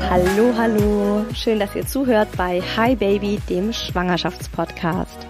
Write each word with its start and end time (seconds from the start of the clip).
Hallo, 0.00 0.54
hallo. 0.56 1.24
Schön, 1.34 1.58
dass 1.58 1.74
ihr 1.74 1.86
zuhört 1.86 2.28
bei 2.36 2.60
Hi 2.60 2.94
Baby, 2.94 3.40
dem 3.48 3.72
Schwangerschaftspodcast. 3.72 5.26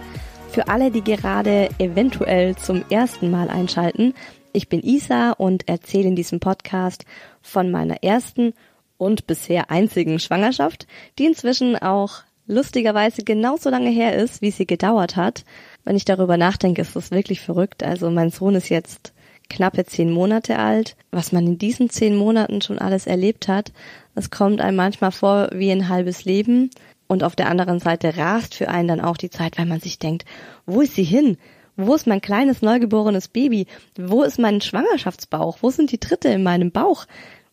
Für 0.51 0.67
alle, 0.67 0.91
die 0.91 1.03
gerade 1.03 1.69
eventuell 1.79 2.55
zum 2.55 2.83
ersten 2.89 3.31
Mal 3.31 3.49
einschalten, 3.49 4.13
ich 4.53 4.69
bin 4.69 4.81
Isa 4.81 5.31
und 5.31 5.67
erzähle 5.67 6.07
in 6.09 6.15
diesem 6.15 6.39
Podcast 6.39 7.05
von 7.41 7.71
meiner 7.71 8.03
ersten 8.03 8.53
und 8.97 9.27
bisher 9.27 9.71
einzigen 9.71 10.19
Schwangerschaft, 10.19 10.87
die 11.17 11.25
inzwischen 11.25 11.75
auch 11.75 12.23
lustigerweise 12.47 13.23
genauso 13.23 13.69
lange 13.69 13.89
her 13.89 14.15
ist, 14.15 14.41
wie 14.41 14.51
sie 14.51 14.65
gedauert 14.65 15.15
hat. 15.15 15.43
Wenn 15.83 15.95
ich 15.95 16.05
darüber 16.05 16.37
nachdenke, 16.37 16.81
ist 16.81 16.95
das 16.95 17.11
wirklich 17.11 17.41
verrückt. 17.41 17.83
Also 17.83 18.09
mein 18.09 18.31
Sohn 18.31 18.55
ist 18.55 18.69
jetzt 18.69 19.13
knappe 19.49 19.85
zehn 19.85 20.11
Monate 20.11 20.57
alt. 20.59 20.95
Was 21.11 21.31
man 21.31 21.45
in 21.45 21.57
diesen 21.57 21.89
zehn 21.89 22.15
Monaten 22.15 22.61
schon 22.61 22.79
alles 22.79 23.07
erlebt 23.07 23.47
hat, 23.47 23.71
es 24.17 24.31
kommt 24.31 24.61
einem 24.61 24.77
manchmal 24.77 25.11
vor 25.11 25.49
wie 25.53 25.71
ein 25.71 25.89
halbes 25.89 26.25
Leben. 26.25 26.71
Und 27.07 27.23
auf 27.23 27.35
der 27.35 27.49
anderen 27.49 27.79
Seite 27.79 28.17
rast 28.17 28.55
für 28.55 28.67
einen 28.67 28.87
dann 28.87 29.01
auch 29.01 29.15
die 29.15 29.29
Zeit, 29.29 29.57
weil 29.57 29.67
man 29.67 29.79
sich 29.79 29.99
denkt, 29.99 30.25
wo 30.65 30.81
ist 30.81 30.95
sie 30.95 31.03
hin? 31.03 31.37
Wo 31.77 31.93
ist 31.93 32.07
mein 32.07 32.19
kleines 32.19 32.63
neugeborenes 32.63 33.27
Baby? 33.27 33.67
Wo 33.95 34.23
ist 34.23 34.39
mein 34.39 34.59
Schwangerschaftsbauch? 34.59 35.59
Wo 35.61 35.69
sind 35.69 35.91
die 35.91 35.99
Tritte 35.99 36.29
in 36.29 36.41
meinem 36.41 36.71
Bauch? 36.71 37.05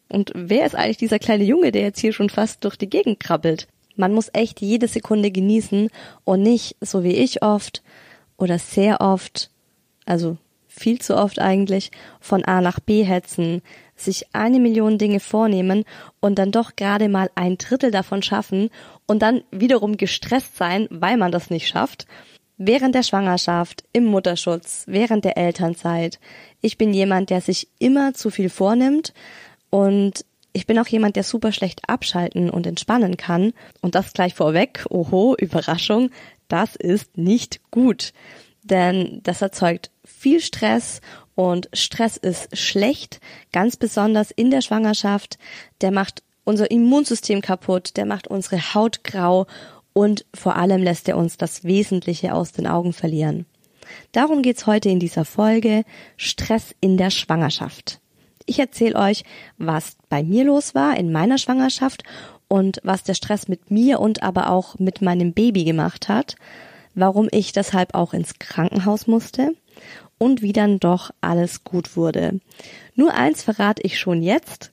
Und 0.09 0.33
wer 0.35 0.65
ist 0.65 0.75
eigentlich 0.75 0.97
dieser 0.97 1.19
kleine 1.19 1.45
Junge, 1.45 1.71
der 1.71 1.83
jetzt 1.83 2.01
hier 2.01 2.15
schon 2.15 2.31
fast 2.31 2.65
durch 2.65 2.77
die 2.77 2.89
Gegend 2.89 3.21
krabbelt? 3.21 3.69
Man 3.95 4.13
muss 4.13 4.31
echt 4.33 4.61
jede 4.61 4.89
Sekunde 4.89 5.31
genießen 5.31 5.91
und 6.25 6.43
nicht, 6.43 6.77
so 6.81 7.05
wie 7.05 7.15
ich 7.15 7.43
oft 7.43 7.83
oder 8.39 8.59
sehr 8.59 9.03
oft, 9.03 9.51
also 10.07 10.39
viel 10.67 10.99
zu 10.99 11.17
oft 11.17 11.39
eigentlich, 11.39 11.93
von 12.21 12.45
A 12.45 12.61
nach 12.61 12.81
B 12.81 13.05
hetzen, 13.05 13.63
sich 13.97 14.27
eine 14.35 14.61
Million 14.61 14.99
Dinge 14.99 15.21
vornehmen 15.21 15.85
und 16.21 16.39
dann 16.39 16.51
doch 16.51 16.77
gerade 16.77 17.09
mal 17.09 17.31
ein 17.35 17.59
Drittel 17.59 17.91
davon 17.91 18.23
schaffen 18.23 18.71
und 19.07 19.23
dann 19.23 19.43
wiederum 19.51 19.97
gestresst 19.97 20.57
sein, 20.57 20.89
weil 20.91 21.17
man 21.17 21.33
das 21.33 21.51
nicht 21.51 21.69
schafft. 21.69 22.07
Während 22.57 22.95
der 22.95 23.03
Schwangerschaft, 23.03 23.85
im 23.93 24.05
Mutterschutz, 24.05 24.85
während 24.87 25.25
der 25.25 25.37
Elternzeit. 25.37 26.21
Ich 26.61 26.79
bin 26.79 26.95
jemand, 26.95 27.31
der 27.31 27.41
sich 27.41 27.69
immer 27.79 28.15
zu 28.15 28.31
viel 28.31 28.49
vornimmt 28.49 29.13
und 29.71 30.25
ich 30.57 30.67
bin 30.67 30.79
auch 30.79 30.87
jemand, 30.87 31.17
der 31.17 31.25
super 31.25 31.51
schlecht 31.51 31.81
abschalten 31.89 32.49
und 32.49 32.65
entspannen 32.65 33.17
kann. 33.17 33.53
Und 33.81 33.97
das 33.97 34.13
gleich 34.13 34.35
vorweg, 34.35 34.87
oho, 34.89 35.35
Überraschung, 35.37 36.11
das 36.47 36.77
ist 36.77 37.19
nicht 37.19 37.61
gut. 37.73 38.13
Denn 38.63 39.21
das 39.25 39.43
erzeugt 39.43 39.91
viel 40.05 40.41
Stress 40.41 41.01
und 41.35 41.69
Stress 41.73 42.17
ist 42.17 42.57
schlecht, 42.57 43.21
ganz 43.53 43.77
besonders 43.77 44.31
in 44.31 44.51
der 44.51 44.61
Schwangerschaft. 44.61 45.39
Der 45.81 45.91
macht 45.91 46.23
unser 46.45 46.71
Immunsystem 46.71 47.41
kaputt, 47.41 47.97
der 47.97 48.07
macht 48.07 48.29
unsere 48.29 48.75
Haut 48.75 49.03
grau 49.03 49.47
und 49.93 50.27
vor 50.35 50.57
allem 50.57 50.83
lässt 50.83 51.09
er 51.09 51.17
uns 51.17 51.37
das 51.37 51.65
Wesentliche 51.65 52.35
aus 52.35 52.53
den 52.53 52.67
Augen 52.67 52.93
verlieren. 52.93 53.47
Darum 54.13 54.43
geht's 54.43 54.67
heute 54.67 54.89
in 54.89 55.01
dieser 55.01 55.25
Folge 55.25 55.85
Stress 56.17 56.75
in 56.81 56.97
der 56.97 57.11
Schwangerschaft. 57.11 58.01
Ich 58.47 58.59
erzähle 58.59 58.97
euch, 58.97 59.25
was 59.57 59.97
bei 60.09 60.23
mir 60.23 60.45
los 60.45 60.75
war 60.75 60.97
in 60.97 61.13
meiner 61.13 61.39
Schwangerschaft 61.39 62.03
und 62.49 62.81
was 62.83 63.03
der 63.03 63.15
Stress 63.15 63.49
mit 63.49 63.71
mir 63.71 64.01
und 64.01 64.23
aber 64.23 64.51
auch 64.51 64.79
mit 64.79 65.01
meinem 65.01 65.33
Baby 65.33 65.65
gemacht 65.65 66.09
hat, 66.09 66.37
warum 66.95 67.29
ich 67.31 67.53
deshalb 67.53 67.95
auch 67.95 68.13
ins 68.13 68.39
Krankenhaus 68.39 69.07
musste 69.07 69.55
und 70.19 70.43
wie 70.43 70.53
dann 70.53 70.79
doch 70.81 71.11
alles 71.21 71.65
gut 71.65 71.97
wurde. 71.97 72.41
Nur 72.95 73.15
eins 73.15 73.43
verrate 73.43 73.83
ich 73.83 73.99
schon 73.99 74.23
jetzt. 74.23 74.73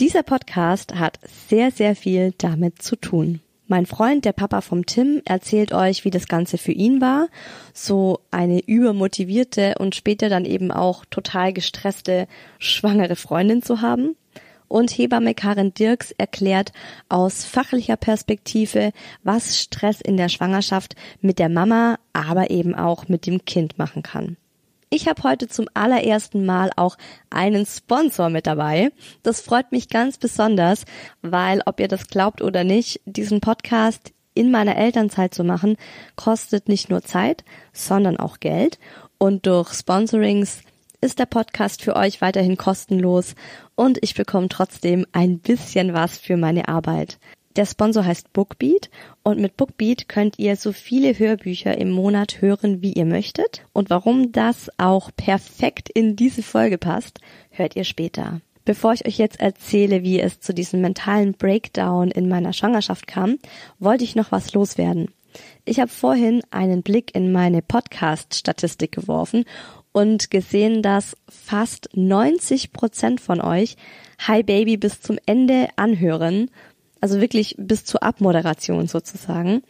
Dieser 0.00 0.22
Podcast 0.22 0.94
hat 0.94 1.18
sehr, 1.48 1.70
sehr 1.70 1.94
viel 1.94 2.32
damit 2.38 2.82
zu 2.82 2.96
tun. 2.96 3.40
Mein 3.66 3.86
Freund, 3.86 4.24
der 4.24 4.32
Papa 4.32 4.62
vom 4.62 4.84
Tim, 4.84 5.22
erzählt 5.24 5.72
euch, 5.72 6.04
wie 6.04 6.10
das 6.10 6.26
Ganze 6.26 6.58
für 6.58 6.72
ihn 6.72 7.00
war, 7.00 7.28
so 7.72 8.18
eine 8.32 8.60
übermotivierte 8.66 9.76
und 9.78 9.94
später 9.94 10.28
dann 10.28 10.44
eben 10.44 10.72
auch 10.72 11.04
total 11.04 11.52
gestresste 11.52 12.26
schwangere 12.58 13.14
Freundin 13.14 13.62
zu 13.62 13.80
haben. 13.80 14.16
Und 14.70 14.92
Hebamme 14.92 15.34
Karin 15.34 15.74
Dirks 15.74 16.12
erklärt 16.12 16.70
aus 17.08 17.44
fachlicher 17.44 17.96
Perspektive, 17.96 18.92
was 19.24 19.58
Stress 19.58 20.00
in 20.00 20.16
der 20.16 20.28
Schwangerschaft 20.28 20.94
mit 21.20 21.40
der 21.40 21.48
Mama, 21.48 21.98
aber 22.12 22.50
eben 22.50 22.76
auch 22.76 23.08
mit 23.08 23.26
dem 23.26 23.44
Kind 23.44 23.78
machen 23.78 24.04
kann. 24.04 24.36
Ich 24.88 25.08
habe 25.08 25.24
heute 25.24 25.48
zum 25.48 25.66
allerersten 25.74 26.46
Mal 26.46 26.70
auch 26.76 26.96
einen 27.30 27.66
Sponsor 27.66 28.30
mit 28.30 28.46
dabei. 28.46 28.92
Das 29.24 29.40
freut 29.40 29.72
mich 29.72 29.88
ganz 29.88 30.18
besonders, 30.18 30.84
weil, 31.20 31.62
ob 31.66 31.80
ihr 31.80 31.88
das 31.88 32.06
glaubt 32.06 32.40
oder 32.40 32.62
nicht, 32.62 33.00
diesen 33.06 33.40
Podcast 33.40 34.12
in 34.34 34.52
meiner 34.52 34.76
Elternzeit 34.76 35.34
zu 35.34 35.42
machen, 35.42 35.78
kostet 36.14 36.68
nicht 36.68 36.90
nur 36.90 37.02
Zeit, 37.02 37.42
sondern 37.72 38.18
auch 38.18 38.38
Geld. 38.38 38.78
Und 39.18 39.46
durch 39.46 39.72
Sponsorings 39.72 40.62
ist 41.00 41.18
der 41.18 41.26
Podcast 41.26 41.82
für 41.82 41.96
euch 41.96 42.20
weiterhin 42.20 42.56
kostenlos 42.56 43.34
und 43.74 43.98
ich 44.02 44.14
bekomme 44.14 44.48
trotzdem 44.48 45.06
ein 45.12 45.38
bisschen 45.38 45.94
was 45.94 46.18
für 46.18 46.36
meine 46.36 46.68
Arbeit. 46.68 47.18
Der 47.56 47.66
Sponsor 47.66 48.04
heißt 48.04 48.32
Bookbeat 48.32 48.90
und 49.22 49.40
mit 49.40 49.56
Bookbeat 49.56 50.08
könnt 50.08 50.38
ihr 50.38 50.56
so 50.56 50.72
viele 50.72 51.18
Hörbücher 51.18 51.76
im 51.76 51.90
Monat 51.90 52.40
hören, 52.40 52.80
wie 52.80 52.92
ihr 52.92 53.06
möchtet. 53.06 53.62
Und 53.72 53.90
warum 53.90 54.30
das 54.30 54.70
auch 54.78 55.10
perfekt 55.16 55.88
in 55.88 56.14
diese 56.14 56.42
Folge 56.42 56.78
passt, 56.78 57.18
hört 57.50 57.74
ihr 57.74 57.84
später. 57.84 58.40
Bevor 58.64 58.92
ich 58.92 59.04
euch 59.04 59.18
jetzt 59.18 59.40
erzähle, 59.40 60.02
wie 60.02 60.20
es 60.20 60.38
zu 60.38 60.54
diesem 60.54 60.80
mentalen 60.80 61.32
Breakdown 61.32 62.10
in 62.10 62.28
meiner 62.28 62.52
Schwangerschaft 62.52 63.08
kam, 63.08 63.38
wollte 63.80 64.04
ich 64.04 64.14
noch 64.14 64.30
was 64.30 64.52
loswerden. 64.52 65.08
Ich 65.64 65.80
habe 65.80 65.90
vorhin 65.90 66.42
einen 66.50 66.82
Blick 66.82 67.14
in 67.14 67.32
meine 67.32 67.62
Podcast-Statistik 67.62 68.92
geworfen 68.92 69.44
und 69.92 70.30
gesehen, 70.30 70.82
dass 70.82 71.16
fast 71.28 71.88
90 71.94 72.72
Prozent 72.72 73.20
von 73.20 73.40
euch 73.40 73.76
Hi 74.26 74.42
Baby 74.42 74.76
bis 74.76 75.00
zum 75.00 75.18
Ende 75.26 75.68
anhören, 75.76 76.50
also 77.00 77.20
wirklich 77.20 77.56
bis 77.58 77.84
zur 77.84 78.02
Abmoderation 78.02 78.86
sozusagen, 78.86 79.62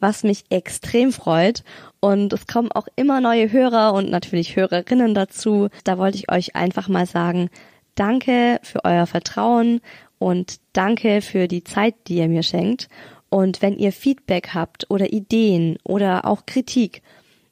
was 0.00 0.22
mich 0.22 0.44
extrem 0.50 1.12
freut. 1.12 1.64
Und 2.00 2.32
es 2.32 2.46
kommen 2.46 2.70
auch 2.72 2.86
immer 2.96 3.20
neue 3.20 3.50
Hörer 3.50 3.92
und 3.94 4.10
natürlich 4.10 4.56
Hörerinnen 4.56 5.14
dazu. 5.14 5.68
Da 5.84 5.98
wollte 5.98 6.18
ich 6.18 6.30
euch 6.30 6.54
einfach 6.54 6.88
mal 6.88 7.06
sagen, 7.06 7.50
danke 7.96 8.60
für 8.62 8.84
euer 8.84 9.06
Vertrauen 9.06 9.80
und 10.18 10.60
danke 10.72 11.20
für 11.20 11.48
die 11.48 11.64
Zeit, 11.64 11.94
die 12.06 12.16
ihr 12.16 12.28
mir 12.28 12.44
schenkt. 12.44 12.88
Und 13.30 13.60
wenn 13.60 13.76
ihr 13.76 13.92
Feedback 13.92 14.50
habt 14.54 14.90
oder 14.90 15.12
Ideen 15.12 15.78
oder 15.84 16.24
auch 16.24 16.46
Kritik 16.46 17.02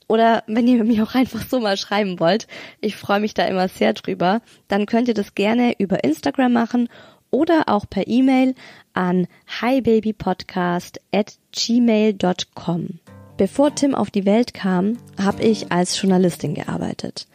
oder 0.09 0.45
wenn 0.47 0.69
ihr 0.69 0.83
mir 0.85 1.03
auch 1.03 1.15
einfach 1.15 1.43
so 1.49 1.61
mal 1.61 1.77
schreiben 1.77 2.21
wollt, 2.21 2.47
ich 2.81 2.97
freue 2.97 3.21
mich 3.21 3.35
da 3.35 3.45
immer 3.45 3.69
sehr 3.69 3.93
drüber, 3.93 4.41
dann 4.69 4.87
könnt 4.87 5.09
ihr 5.09 5.15
das 5.15 5.35
gerne 5.35 5.75
über 5.79 6.05
Instagram 6.05 6.53
machen 6.53 6.89
oder 7.31 7.65
auch 7.67 7.87
per 7.89 8.07
E-Mail 8.07 8.55
an 8.93 9.27
hibabypodcast 9.61 11.01
at 11.13 11.35
gmail.com. 11.53 13.01
Bevor 13.37 13.75
Tim 13.75 13.95
auf 13.95 14.11
die 14.11 14.25
Welt 14.25 14.55
kam, 14.55 14.97
habe 15.21 15.43
ich 15.43 15.71
als 15.71 16.01
Journalistin 16.01 16.55
gearbeitet. 16.55 17.27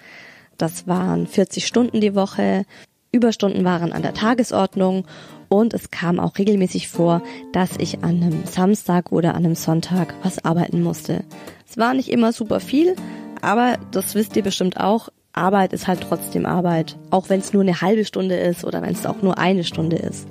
Das 0.58 0.88
waren 0.88 1.28
40 1.28 1.68
Stunden 1.68 2.02
die 2.02 2.16
Woche, 2.16 2.66
Überstunden 3.12 3.66
waren 3.66 3.92
an 3.92 4.02
der 4.02 4.14
Tagesordnung 4.14 5.06
und 5.50 5.74
es 5.74 5.92
kam 5.92 6.20
auch 6.20 6.38
regelmäßig 6.38 6.88
vor, 6.88 7.22
dass 7.52 7.76
ich 7.78 8.04
an 8.04 8.24
einem 8.24 8.46
Samstag 8.46 9.12
oder 9.12 9.36
an 9.36 9.46
einem 9.46 9.56
Sonntag 9.56 10.16
was 10.24 10.46
arbeiten 10.46 10.82
musste. 10.82 11.26
Es 11.72 11.78
war 11.78 11.94
nicht 11.94 12.10
immer 12.10 12.34
super 12.34 12.60
viel, 12.60 12.98
aber 13.42 13.78
das 13.92 14.14
wisst 14.14 14.36
ihr 14.36 14.44
bestimmt 14.44 14.78
auch. 14.78 15.08
Arbeit 15.32 15.72
ist 15.72 15.88
halt 15.88 16.02
trotzdem 16.02 16.46
Arbeit, 16.46 16.98
auch 17.12 17.30
wenn 17.30 17.40
es 17.40 17.54
nur 17.54 17.62
eine 17.62 17.80
halbe 17.80 18.04
Stunde 18.04 18.36
ist 18.36 18.66
oder 18.66 18.82
wenn 18.82 18.92
es 18.92 19.06
auch 19.06 19.22
nur 19.22 19.38
eine 19.38 19.64
Stunde 19.64 19.96
ist. 19.96 20.28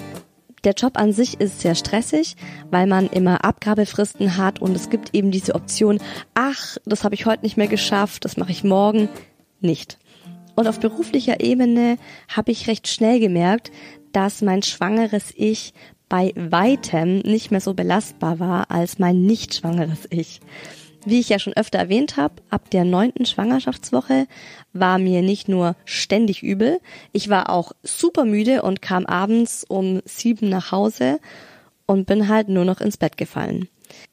Der 0.65 0.75
Job 0.75 0.99
an 0.99 1.15
sich 1.15 1.41
ist 1.41 1.61
sehr 1.61 1.75
stressig, 1.75 2.37
weil 2.71 2.87
man 2.87 3.07
immer 3.07 3.43
Abgabefristen 3.43 4.37
hat 4.37 4.61
und 4.61 4.77
es 4.77 4.91
gibt 4.91 5.15
eben 5.15 5.31
diese 5.31 5.55
Option, 5.55 5.99
ach, 6.35 6.77
das 6.85 7.05
habe 7.05 7.15
ich 7.15 7.25
heute 7.25 7.45
nicht 7.45 7.57
mehr 7.57 7.69
geschafft, 7.69 8.27
das 8.27 8.37
mache 8.37 8.53
ich 8.53 8.63
morgen 8.63 9.09
nicht. 9.63 9.97
Und 10.57 10.69
auf 10.69 10.79
beruflicher 10.79 11.41
Ebene 11.41 11.97
habe 12.29 12.53
ich 12.53 12.69
recht 12.69 12.87
schnell 12.87 13.19
gemerkt, 13.19 13.73
dass 14.13 14.43
mein 14.43 14.63
schwangeres 14.63 15.33
Ich 15.35 15.73
bei 16.11 16.35
weitem 16.37 17.21
nicht 17.21 17.51
mehr 17.51 17.63
so 17.63 17.73
belastbar 17.73 18.41
war 18.41 18.71
als 18.71 18.99
mein 18.99 19.23
nicht 19.23 19.55
schwangeres 19.55 20.07
Ich. 20.11 20.43
Wie 21.05 21.21
ich 21.21 21.31
ja 21.31 21.39
schon 21.39 21.55
öfter 21.55 21.79
erwähnt 21.79 22.17
habe, 22.17 22.35
ab 22.51 22.71
der 22.71 22.85
neunten 22.85 23.25
Schwangerschaftswoche 23.25 24.27
war 24.73 24.99
mir 24.99 25.23
nicht 25.23 25.49
nur 25.49 25.75
ständig 25.85 26.43
übel, 26.43 26.81
ich 27.13 27.31
war 27.31 27.49
auch 27.49 27.73
super 27.83 28.25
müde 28.25 28.63
und 28.63 28.83
kam 28.83 29.07
abends 29.07 29.65
um 29.67 30.03
sieben 30.05 30.51
nach 30.51 30.73
Hause 30.73 31.19
und 31.87 32.07
bin 32.07 32.29
halt 32.29 32.49
nur 32.49 32.65
noch 32.65 32.81
ins 32.81 32.99
Bett 32.99 33.17
gefallen. 33.17 33.69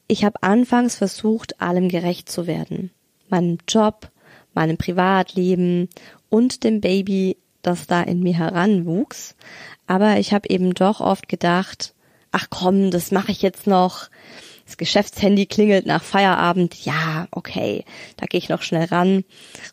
Ich 0.07 0.23
habe 0.23 0.41
anfangs 0.41 0.95
versucht, 0.95 1.61
allem 1.61 1.89
gerecht 1.89 2.29
zu 2.29 2.47
werden. 2.47 2.91
Meinem 3.29 3.57
Job, 3.67 4.09
meinem 4.53 4.77
Privatleben 4.77 5.89
und 6.29 6.63
dem 6.63 6.79
Baby, 6.81 7.37
das 7.61 7.85
da 7.85 8.01
in 8.01 8.21
mir 8.21 8.37
heranwuchs. 8.37 9.35
Aber 9.85 10.17
ich 10.17 10.33
habe 10.33 10.49
eben 10.49 10.73
doch 10.73 11.01
oft 11.01 11.27
gedacht, 11.27 11.93
ach 12.31 12.47
komm, 12.49 12.91
das 12.91 13.11
mache 13.11 13.31
ich 13.31 13.41
jetzt 13.41 13.67
noch. 13.67 14.09
Das 14.67 14.75
Geschäftshandy 14.75 15.45
klingelt 15.45 15.85
nach 15.85 16.03
Feierabend. 16.03 16.83
Ja, 16.83 17.29
okay, 17.31 17.85
da 18.17 18.25
gehe 18.25 18.37
ich 18.37 18.49
noch 18.49 18.61
schnell 18.61 18.83
ran 18.83 19.23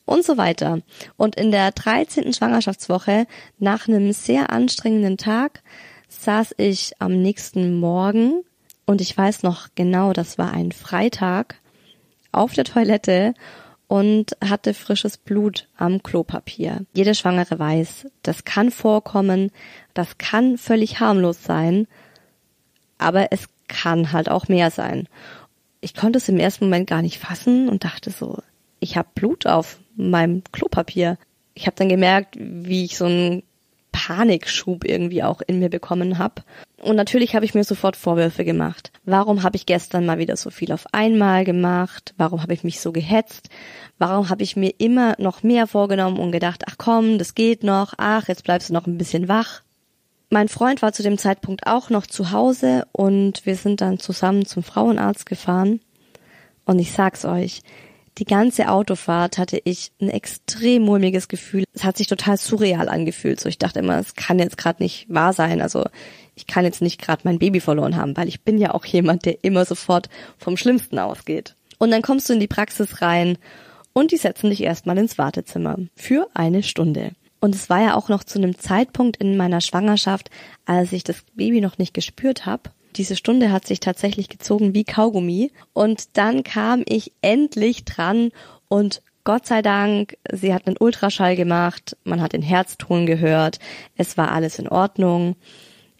und 0.04 0.24
so 0.24 0.36
weiter. 0.36 0.82
Und 1.16 1.34
in 1.34 1.50
der 1.50 1.72
13. 1.72 2.32
Schwangerschaftswoche, 2.32 3.26
nach 3.58 3.88
einem 3.88 4.12
sehr 4.12 4.50
anstrengenden 4.50 5.16
Tag, 5.16 5.64
saß 6.08 6.54
ich 6.58 6.92
am 7.00 7.20
nächsten 7.20 7.80
Morgen 7.80 8.44
und 8.86 9.00
ich 9.00 9.18
weiß 9.18 9.42
noch 9.42 9.66
genau, 9.74 10.12
das 10.12 10.38
war 10.38 10.52
ein 10.52 10.70
Freitag, 10.70 11.56
auf 12.30 12.52
der 12.52 12.64
Toilette 12.64 13.34
und 13.88 14.36
hatte 14.44 14.74
frisches 14.74 15.16
Blut 15.16 15.66
am 15.76 16.04
Klopapier. 16.04 16.86
Jede 16.92 17.16
Schwangere 17.16 17.58
weiß, 17.58 18.06
das 18.22 18.44
kann 18.44 18.70
vorkommen, 18.70 19.50
das 19.92 20.18
kann 20.18 20.56
völlig 20.56 21.00
harmlos 21.00 21.42
sein, 21.42 21.88
aber 22.98 23.32
es 23.32 23.48
kann 23.68 24.12
halt 24.12 24.28
auch 24.28 24.48
mehr 24.48 24.70
sein. 24.70 25.08
Ich 25.80 25.94
konnte 25.94 26.18
es 26.18 26.28
im 26.28 26.38
ersten 26.38 26.66
Moment 26.66 26.88
gar 26.88 27.02
nicht 27.02 27.18
fassen 27.18 27.68
und 27.68 27.84
dachte 27.84 28.10
so, 28.10 28.38
ich 28.80 28.96
habe 28.96 29.08
Blut 29.14 29.46
auf 29.46 29.78
meinem 29.96 30.42
Klopapier. 30.52 31.18
Ich 31.54 31.66
habe 31.66 31.76
dann 31.76 31.88
gemerkt, 31.88 32.36
wie 32.38 32.84
ich 32.84 32.96
so 32.96 33.04
einen 33.06 33.42
Panikschub 33.94 34.84
irgendwie 34.84 35.22
auch 35.22 35.40
in 35.46 35.60
mir 35.60 35.70
bekommen 35.70 36.18
habe. 36.18 36.42
Und 36.82 36.96
natürlich 36.96 37.34
habe 37.34 37.44
ich 37.44 37.54
mir 37.54 37.64
sofort 37.64 37.96
Vorwürfe 37.96 38.44
gemacht. 38.44 38.90
Warum 39.04 39.42
habe 39.42 39.56
ich 39.56 39.66
gestern 39.66 40.04
mal 40.04 40.18
wieder 40.18 40.36
so 40.36 40.50
viel 40.50 40.72
auf 40.72 40.86
einmal 40.92 41.44
gemacht? 41.44 42.12
Warum 42.18 42.42
habe 42.42 42.52
ich 42.52 42.64
mich 42.64 42.80
so 42.80 42.92
gehetzt? 42.92 43.48
Warum 43.98 44.28
habe 44.28 44.42
ich 44.42 44.56
mir 44.56 44.74
immer 44.78 45.14
noch 45.18 45.42
mehr 45.42 45.66
vorgenommen 45.66 46.18
und 46.18 46.32
gedacht, 46.32 46.64
ach 46.66 46.74
komm, 46.76 47.18
das 47.18 47.34
geht 47.34 47.62
noch, 47.62 47.94
ach, 47.96 48.28
jetzt 48.28 48.44
bleibst 48.44 48.68
du 48.68 48.72
noch 48.74 48.86
ein 48.86 48.98
bisschen 48.98 49.28
wach? 49.28 49.62
Mein 50.34 50.48
Freund 50.48 50.82
war 50.82 50.92
zu 50.92 51.04
dem 51.04 51.16
Zeitpunkt 51.16 51.68
auch 51.68 51.90
noch 51.90 52.08
zu 52.08 52.32
Hause 52.32 52.88
und 52.90 53.46
wir 53.46 53.54
sind 53.54 53.80
dann 53.80 54.00
zusammen 54.00 54.46
zum 54.46 54.64
Frauenarzt 54.64 55.26
gefahren. 55.26 55.78
Und 56.64 56.80
ich 56.80 56.90
sag's 56.90 57.24
euch, 57.24 57.60
die 58.18 58.24
ganze 58.24 58.68
Autofahrt 58.68 59.38
hatte 59.38 59.60
ich 59.62 59.92
ein 60.00 60.08
extrem 60.08 60.82
mulmiges 60.82 61.28
Gefühl. 61.28 61.62
Es 61.72 61.84
hat 61.84 61.96
sich 61.96 62.08
total 62.08 62.36
surreal 62.36 62.88
angefühlt. 62.88 63.38
So, 63.38 63.48
ich 63.48 63.58
dachte 63.58 63.78
immer, 63.78 63.96
es 64.00 64.16
kann 64.16 64.40
jetzt 64.40 64.58
gerade 64.58 64.82
nicht 64.82 65.06
wahr 65.08 65.32
sein. 65.32 65.62
Also 65.62 65.84
ich 66.34 66.48
kann 66.48 66.64
jetzt 66.64 66.82
nicht 66.82 67.00
gerade 67.00 67.22
mein 67.22 67.38
Baby 67.38 67.60
verloren 67.60 67.94
haben, 67.94 68.16
weil 68.16 68.26
ich 68.26 68.42
bin 68.42 68.58
ja 68.58 68.74
auch 68.74 68.86
jemand, 68.86 69.26
der 69.26 69.44
immer 69.44 69.64
sofort 69.64 70.08
vom 70.36 70.56
Schlimmsten 70.56 70.98
ausgeht. 70.98 71.54
Und 71.78 71.92
dann 71.92 72.02
kommst 72.02 72.28
du 72.28 72.32
in 72.32 72.40
die 72.40 72.48
Praxis 72.48 73.02
rein 73.02 73.38
und 73.92 74.10
die 74.10 74.16
setzen 74.16 74.50
dich 74.50 74.64
erstmal 74.64 74.98
ins 74.98 75.16
Wartezimmer 75.16 75.76
für 75.94 76.26
eine 76.34 76.64
Stunde. 76.64 77.12
Und 77.44 77.54
es 77.54 77.68
war 77.68 77.82
ja 77.82 77.94
auch 77.94 78.08
noch 78.08 78.24
zu 78.24 78.38
einem 78.38 78.58
Zeitpunkt 78.58 79.18
in 79.18 79.36
meiner 79.36 79.60
Schwangerschaft, 79.60 80.30
als 80.64 80.94
ich 80.94 81.04
das 81.04 81.22
Baby 81.34 81.60
noch 81.60 81.76
nicht 81.76 81.92
gespürt 81.92 82.46
habe. 82.46 82.70
Diese 82.96 83.16
Stunde 83.16 83.52
hat 83.52 83.66
sich 83.66 83.80
tatsächlich 83.80 84.30
gezogen 84.30 84.72
wie 84.72 84.84
Kaugummi. 84.84 85.52
Und 85.74 86.16
dann 86.16 86.42
kam 86.42 86.84
ich 86.88 87.12
endlich 87.20 87.84
dran 87.84 88.30
und 88.68 89.02
Gott 89.24 89.44
sei 89.44 89.60
Dank, 89.60 90.16
sie 90.32 90.54
hat 90.54 90.66
einen 90.66 90.78
Ultraschall 90.80 91.36
gemacht, 91.36 91.98
man 92.04 92.22
hat 92.22 92.32
den 92.32 92.40
Herzton 92.40 93.04
gehört, 93.04 93.58
es 93.94 94.16
war 94.16 94.32
alles 94.32 94.58
in 94.58 94.66
Ordnung. 94.66 95.36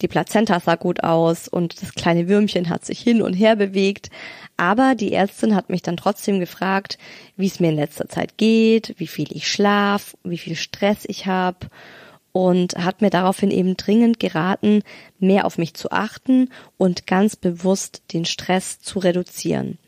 Die 0.05 0.09
Plazenta 0.09 0.61
sah 0.61 0.75
gut 0.75 1.03
aus 1.03 1.49
und 1.49 1.81
das 1.81 1.95
kleine 1.95 2.29
Würmchen 2.29 2.69
hat 2.69 2.85
sich 2.85 3.01
hin 3.01 3.23
und 3.23 3.33
her 3.33 3.57
bewegt. 3.57 4.11
Aber 4.59 4.95
die 4.95 5.15
Ärztin 5.15 5.55
hat 5.55 5.71
mich 5.71 5.81
dann 5.81 5.97
trotzdem 5.97 6.41
gefragt, 6.41 6.99
wie 7.39 7.47
es 7.47 7.59
mir 7.59 7.71
in 7.71 7.77
letzter 7.77 8.07
Zeit 8.07 8.37
geht, 8.37 8.95
wie 8.99 9.07
viel 9.07 9.35
ich 9.35 9.51
schlaf, 9.51 10.15
wie 10.23 10.37
viel 10.37 10.57
Stress 10.57 11.07
ich 11.07 11.25
habe 11.25 11.71
und 12.33 12.75
hat 12.77 13.01
mir 13.01 13.09
daraufhin 13.09 13.51
eben 13.51 13.79
dringend 13.79 14.21
geraten, 14.21 14.83
mehr 15.21 15.47
auf 15.47 15.57
mich 15.57 15.73
zu 15.73 15.91
achten 15.91 16.51
und 16.77 17.07
ganz 17.07 17.35
bewusst 17.35 18.03
den 18.13 18.27
Stress 18.27 18.81
zu 18.81 18.99
reduzieren. 18.99 19.79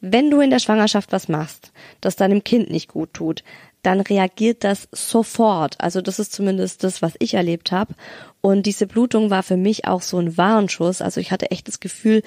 Wenn 0.00 0.30
du 0.32 0.40
in 0.40 0.50
der 0.50 0.58
Schwangerschaft 0.58 1.12
was 1.12 1.28
machst, 1.28 1.70
das 2.00 2.16
deinem 2.16 2.42
Kind 2.42 2.70
nicht 2.70 2.88
gut 2.88 3.14
tut, 3.14 3.44
dann 3.82 4.00
reagiert 4.00 4.64
das 4.64 4.88
sofort. 4.92 5.80
Also 5.80 6.00
das 6.00 6.18
ist 6.18 6.32
zumindest 6.32 6.84
das, 6.84 7.02
was 7.02 7.14
ich 7.18 7.34
erlebt 7.34 7.72
habe. 7.72 7.94
Und 8.40 8.66
diese 8.66 8.86
Blutung 8.86 9.30
war 9.30 9.42
für 9.42 9.56
mich 9.56 9.86
auch 9.86 10.02
so 10.02 10.18
ein 10.18 10.36
Warnschuss. 10.36 11.00
Also 11.00 11.20
ich 11.20 11.30
hatte 11.30 11.50
echt 11.50 11.68
das 11.68 11.80
Gefühl, 11.80 12.22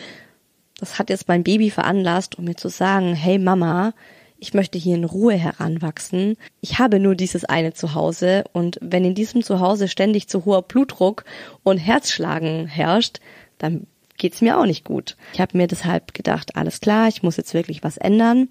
das 0.80 0.98
hat 0.98 1.10
jetzt 1.10 1.28
mein 1.28 1.44
Baby 1.44 1.70
veranlasst, 1.70 2.38
um 2.38 2.46
mir 2.46 2.56
zu 2.56 2.70
sagen, 2.70 3.14
hey 3.14 3.38
Mama, 3.38 3.94
ich 4.40 4.56
möchte 4.56 4.80
hier 4.80 4.96
in 4.96 5.06
Ruhe 5.06 5.36
heranwachsen. 5.36 6.36
Ich 6.62 6.80
habe 6.80 7.00
nur 7.00 7.14
dieses 7.16 7.46
eine 7.46 7.74
Zuhause 7.74 8.44
und 8.54 8.80
wenn 8.82 9.06
in 9.06 9.14
diesem 9.14 9.44
Zuhause 9.44 9.88
ständig 9.88 10.28
zu 10.28 10.46
hoher 10.46 10.64
Blutdruck 10.64 11.24
und 11.62 11.78
Herzschlagen 11.78 12.66
herrscht, 12.66 13.20
dann 13.60 13.86
geht's 14.18 14.42
mir 14.42 14.60
auch 14.60 14.66
nicht 14.66 14.84
gut. 14.84 15.16
Ich 15.34 15.42
habe 15.42 15.56
mir 15.56 15.68
deshalb 15.68 16.16
gedacht, 16.16 16.56
alles 16.56 16.82
klar, 16.82 17.08
ich 17.08 17.22
muss 17.22 17.38
jetzt 17.38 17.54
wirklich 17.54 17.84
was 17.84 17.98
ändern. 17.98 18.50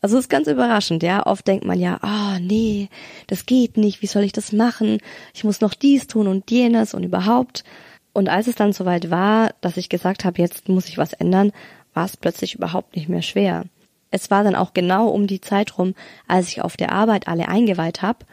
Also 0.00 0.18
ist 0.18 0.30
ganz 0.30 0.46
überraschend, 0.46 1.02
ja. 1.02 1.26
Oft 1.26 1.46
denkt 1.46 1.64
man 1.64 1.78
ja, 1.78 1.98
oh, 2.02 2.38
nee, 2.40 2.88
das 3.26 3.46
geht 3.46 3.76
nicht, 3.76 4.02
wie 4.02 4.06
soll 4.06 4.22
ich 4.22 4.32
das 4.32 4.52
machen? 4.52 4.98
Ich 5.34 5.44
muss 5.44 5.60
noch 5.60 5.74
dies 5.74 6.06
tun 6.06 6.28
und 6.28 6.50
jenes 6.50 6.94
und 6.94 7.02
überhaupt. 7.02 7.64
Und 8.12 8.28
als 8.28 8.46
es 8.46 8.54
dann 8.54 8.72
soweit 8.72 9.10
war, 9.10 9.54
dass 9.60 9.76
ich 9.76 9.88
gesagt 9.88 10.24
habe, 10.24 10.40
jetzt 10.40 10.68
muss 10.68 10.88
ich 10.88 10.98
was 10.98 11.12
ändern, 11.12 11.52
war 11.94 12.04
es 12.04 12.16
plötzlich 12.16 12.54
überhaupt 12.54 12.96
nicht 12.96 13.08
mehr 13.08 13.22
schwer. 13.22 13.64
Es 14.10 14.30
war 14.30 14.44
dann 14.44 14.54
auch 14.54 14.72
genau 14.72 15.08
um 15.08 15.26
die 15.26 15.40
Zeit 15.40 15.78
rum, 15.78 15.94
als 16.26 16.48
ich 16.48 16.62
auf 16.62 16.76
der 16.76 16.92
Arbeit 16.92 17.28
alle 17.28 17.48
eingeweiht 17.48 18.02
habe. 18.02 18.24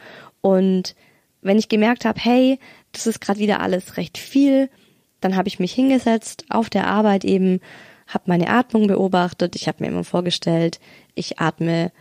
Und 0.41 0.95
wenn 1.41 1.57
ich 1.57 1.69
gemerkt 1.69 2.05
habe, 2.05 2.19
hey, 2.19 2.59
das 2.91 3.07
ist 3.07 3.21
gerade 3.21 3.39
wieder 3.39 3.59
alles 3.59 3.97
recht 3.97 4.17
viel, 4.17 4.69
dann 5.19 5.35
habe 5.35 5.47
ich 5.47 5.59
mich 5.59 5.73
hingesetzt 5.73 6.45
auf 6.49 6.69
der 6.69 6.87
Arbeit 6.87 7.25
eben, 7.25 7.59
habe 8.07 8.25
meine 8.27 8.49
Atmung 8.49 8.87
beobachtet. 8.87 9.55
Ich 9.55 9.67
habe 9.67 9.83
mir 9.83 9.89
immer 9.89 10.03
vorgestellt, 10.03 10.79
ich 11.15 11.39
atme 11.39 11.91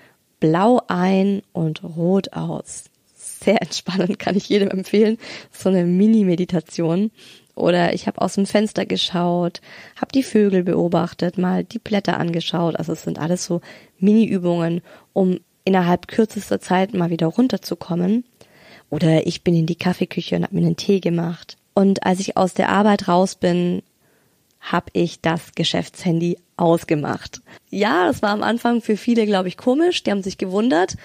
blau 0.41 0.83
ein 0.89 1.43
und 1.53 1.83
rot 1.83 2.33
aus. 2.33 2.85
Sehr 3.17 3.63
entspannend, 3.63 4.19
kann 4.19 4.37
ich 4.37 4.49
jedem 4.49 4.71
empfehlen. 4.71 5.19
So 5.51 5.69
eine 5.69 5.85
Mini-Meditation. 5.85 7.11
Oder 7.55 7.95
ich 7.95 8.07
habe 8.09 8.21
aus 8.21 8.35
dem 8.35 8.47
Fenster 8.47 8.85
geschaut, 8.85 9.61
habe 9.97 10.11
die 10.13 10.25
Vögel 10.25 10.65
beobachtet, 10.65 11.39
mal 11.39 11.63
die 11.63 11.79
Blätter 11.79 12.19
angeschaut. 12.19 12.77
Also 12.77 12.93
es 12.93 13.03
sind 13.03 13.19
alles 13.19 13.45
so 13.45 13.61
Mini-Übungen, 13.99 14.83
um 15.13 15.39
innerhalb 15.65 16.09
kürzester 16.09 16.61
Zeit 16.61 16.95
mal 16.95 17.11
wieder 17.11 17.29
runterzukommen. 17.29 18.25
Oder 18.91 19.27
ich 19.27 19.43
bin 19.43 19.55
in 19.55 19.67
die 19.67 19.77
Kaffeeküche 19.77 20.37
und 20.37 20.43
habe 20.43 20.55
mir 20.55 20.67
einen 20.67 20.77
Tee 20.77 21.01
gemacht. 21.01 21.57
Und 21.75 22.05
als 22.05 22.21
ich 22.21 22.37
aus 22.37 22.55
der 22.55 22.69
Arbeit 22.69 23.09
raus 23.09 23.35
bin, 23.35 23.83
habe 24.65 24.87
ich 24.95 25.21
das 25.21 25.53
Geschäftshandy 25.55 26.39
ausgemacht. 26.57 27.43
Ja, 27.71 28.07
das 28.07 28.23
war 28.23 28.31
am 28.31 28.43
Anfang 28.43 28.81
für 28.81 28.97
viele, 28.97 29.27
glaube 29.27 29.49
ich, 29.49 29.59
komisch. 29.59 30.03
Die 30.03 30.11
haben 30.11 30.23
sich 30.23 30.39
gewundert, 30.39 30.97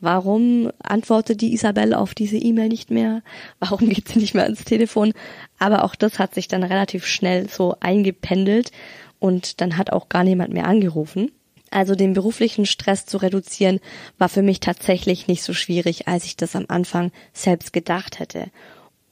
warum 0.00 0.70
antwortet 0.82 1.40
die 1.40 1.54
Isabel 1.54 1.94
auf 1.94 2.14
diese 2.14 2.36
E-Mail 2.36 2.68
nicht 2.68 2.90
mehr? 2.90 3.22
Warum 3.58 3.88
geht 3.88 4.08
sie 4.08 4.18
nicht 4.18 4.34
mehr 4.34 4.44
ans 4.44 4.64
Telefon? 4.64 5.14
Aber 5.58 5.84
auch 5.84 5.94
das 5.94 6.18
hat 6.18 6.34
sich 6.34 6.46
dann 6.46 6.62
relativ 6.62 7.06
schnell 7.06 7.48
so 7.48 7.76
eingependelt 7.80 8.70
und 9.18 9.60
dann 9.62 9.78
hat 9.78 9.92
auch 9.92 10.10
gar 10.10 10.22
niemand 10.22 10.52
mehr 10.52 10.66
angerufen. 10.66 11.32
Also 11.70 11.94
den 11.94 12.12
beruflichen 12.12 12.66
Stress 12.66 13.06
zu 13.06 13.16
reduzieren, 13.16 13.80
war 14.18 14.28
für 14.28 14.42
mich 14.42 14.60
tatsächlich 14.60 15.26
nicht 15.26 15.42
so 15.42 15.54
schwierig, 15.54 16.06
als 16.06 16.24
ich 16.24 16.36
das 16.36 16.54
am 16.54 16.66
Anfang 16.68 17.12
selbst 17.32 17.72
gedacht 17.72 18.20
hätte. 18.20 18.50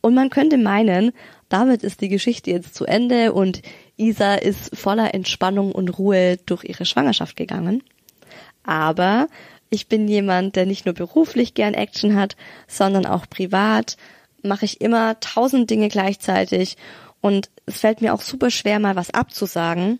Und 0.02 0.14
man 0.14 0.28
könnte 0.28 0.58
meinen, 0.58 1.12
damit 1.48 1.82
ist 1.82 2.02
die 2.02 2.08
Geschichte 2.08 2.50
jetzt 2.50 2.74
zu 2.74 2.84
Ende 2.84 3.32
und 3.32 3.62
Isa 3.96 4.34
ist 4.34 4.76
voller 4.76 5.14
Entspannung 5.14 5.72
und 5.72 5.98
Ruhe 5.98 6.38
durch 6.46 6.64
ihre 6.64 6.84
Schwangerschaft 6.84 7.36
gegangen. 7.36 7.82
Aber 8.64 9.28
ich 9.70 9.88
bin 9.88 10.08
jemand, 10.08 10.56
der 10.56 10.66
nicht 10.66 10.86
nur 10.86 10.94
beruflich 10.94 11.54
gern 11.54 11.74
Action 11.74 12.16
hat, 12.16 12.36
sondern 12.66 13.06
auch 13.06 13.28
privat 13.28 13.96
mache 14.42 14.64
ich 14.64 14.80
immer 14.80 15.18
tausend 15.20 15.70
Dinge 15.70 15.88
gleichzeitig 15.88 16.76
und 17.20 17.48
es 17.66 17.80
fällt 17.80 18.02
mir 18.02 18.12
auch 18.12 18.20
super 18.20 18.50
schwer, 18.50 18.78
mal 18.78 18.96
was 18.96 19.10
abzusagen, 19.10 19.98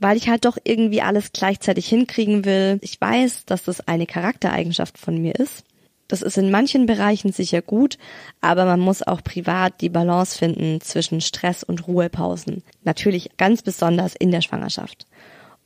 weil 0.00 0.16
ich 0.16 0.28
halt 0.28 0.44
doch 0.44 0.58
irgendwie 0.62 1.00
alles 1.00 1.32
gleichzeitig 1.32 1.88
hinkriegen 1.88 2.44
will. 2.44 2.78
Ich 2.82 3.00
weiß, 3.00 3.46
dass 3.46 3.64
das 3.64 3.88
eine 3.88 4.06
Charaktereigenschaft 4.06 4.98
von 4.98 5.16
mir 5.16 5.34
ist. 5.34 5.64
Das 6.08 6.22
ist 6.22 6.38
in 6.38 6.50
manchen 6.50 6.86
Bereichen 6.86 7.32
sicher 7.32 7.60
gut, 7.60 7.98
aber 8.40 8.64
man 8.64 8.80
muss 8.80 9.02
auch 9.02 9.22
privat 9.22 9.80
die 9.82 9.90
Balance 9.90 10.36
finden 10.36 10.80
zwischen 10.80 11.20
Stress 11.20 11.62
und 11.62 11.86
Ruhepausen. 11.86 12.64
Natürlich 12.82 13.36
ganz 13.36 13.62
besonders 13.62 14.16
in 14.16 14.30
der 14.30 14.40
Schwangerschaft. 14.40 15.06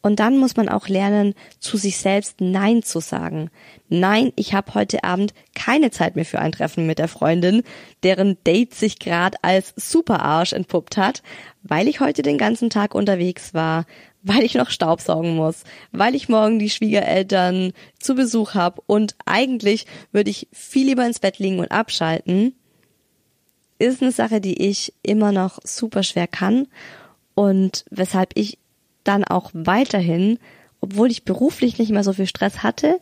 Und 0.03 0.19
dann 0.19 0.37
muss 0.37 0.57
man 0.57 0.69
auch 0.69 0.89
lernen, 0.89 1.35
zu 1.61 1.77
sich 1.77 1.97
selbst 1.97 2.41
Nein 2.41 2.83
zu 2.83 2.99
sagen. 2.99 3.51
Nein, 3.89 4.33
ich 4.35 4.53
habe 4.53 4.75
heute 4.75 5.05
Abend 5.05 5.33
keine 5.55 5.93
Zeit 5.93 6.17
mehr 6.17 6.25
für 6.25 6.41
ein 6.41 6.51
Treffen 6.51 6.87
mit 6.87 6.99
der 6.99 7.07
Freundin, 7.07 7.63
deren 8.03 8.37
Date 8.45 8.75
sich 8.75 8.99
gerade 8.99 9.39
als 9.43 9.73
Superarsch 9.77 10.55
entpuppt 10.55 10.97
hat, 10.97 11.23
weil 11.63 11.87
ich 11.87 12.01
heute 12.01 12.23
den 12.23 12.37
ganzen 12.37 12.69
Tag 12.69 12.97
unterwegs 12.97 13.55
war, 13.55 13.87
weil 14.23 14.45
ich 14.45 14.55
noch 14.55 14.71
Staubsaugen 14.71 15.37
muss, 15.37 15.65
weil 15.91 16.15
ich 16.15 16.29
morgen 16.29 16.59
die 16.59 16.71
Schwiegereltern 16.71 17.73
zu 17.99 18.15
Besuch 18.15 18.55
habe 18.55 18.83
und 18.87 19.17
eigentlich 19.27 19.87
würde 20.13 20.31
ich 20.31 20.49
viel 20.53 20.87
lieber 20.87 21.05
ins 21.05 21.19
Bett 21.19 21.39
liegen 21.39 21.59
und 21.59 21.71
abschalten, 21.71 22.55
ist 23.79 24.01
eine 24.01 24.13
Sache, 24.13 24.41
die 24.41 24.69
ich 24.69 24.95
immer 25.03 25.33
noch 25.33 25.59
super 25.65 26.03
schwer 26.03 26.29
kann 26.29 26.69
und 27.35 27.85
weshalb 27.91 28.31
ich 28.35 28.59
dann 29.03 29.25
auch 29.25 29.51
weiterhin, 29.55 30.39
obwohl 30.81 31.11
ich 31.11 31.25
beruflich 31.25 31.79
nicht 31.79 31.91
mehr 31.91 32.05
so 32.05 32.13
viel 32.13 32.27
Stress 32.27 32.63
hatte, 32.63 33.01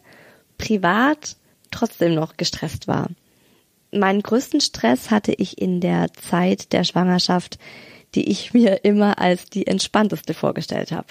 privat 0.57 1.37
trotzdem 1.71 2.15
noch 2.15 2.37
gestresst 2.37 2.89
war. 2.89 3.09
Meinen 3.93 4.23
größten 4.23 4.61
Stress 4.61 5.11
hatte 5.11 5.33
ich 5.33 5.61
in 5.61 5.81
der 5.81 6.13
Zeit 6.15 6.73
der 6.73 6.85
Schwangerschaft, 6.85 7.59
die 8.15 8.29
ich 8.29 8.53
mir 8.55 8.85
immer 8.85 9.19
als 9.19 9.47
die 9.47 9.67
entspannteste 9.67 10.35
vorgestellt 10.35 10.93
habe. 10.93 11.09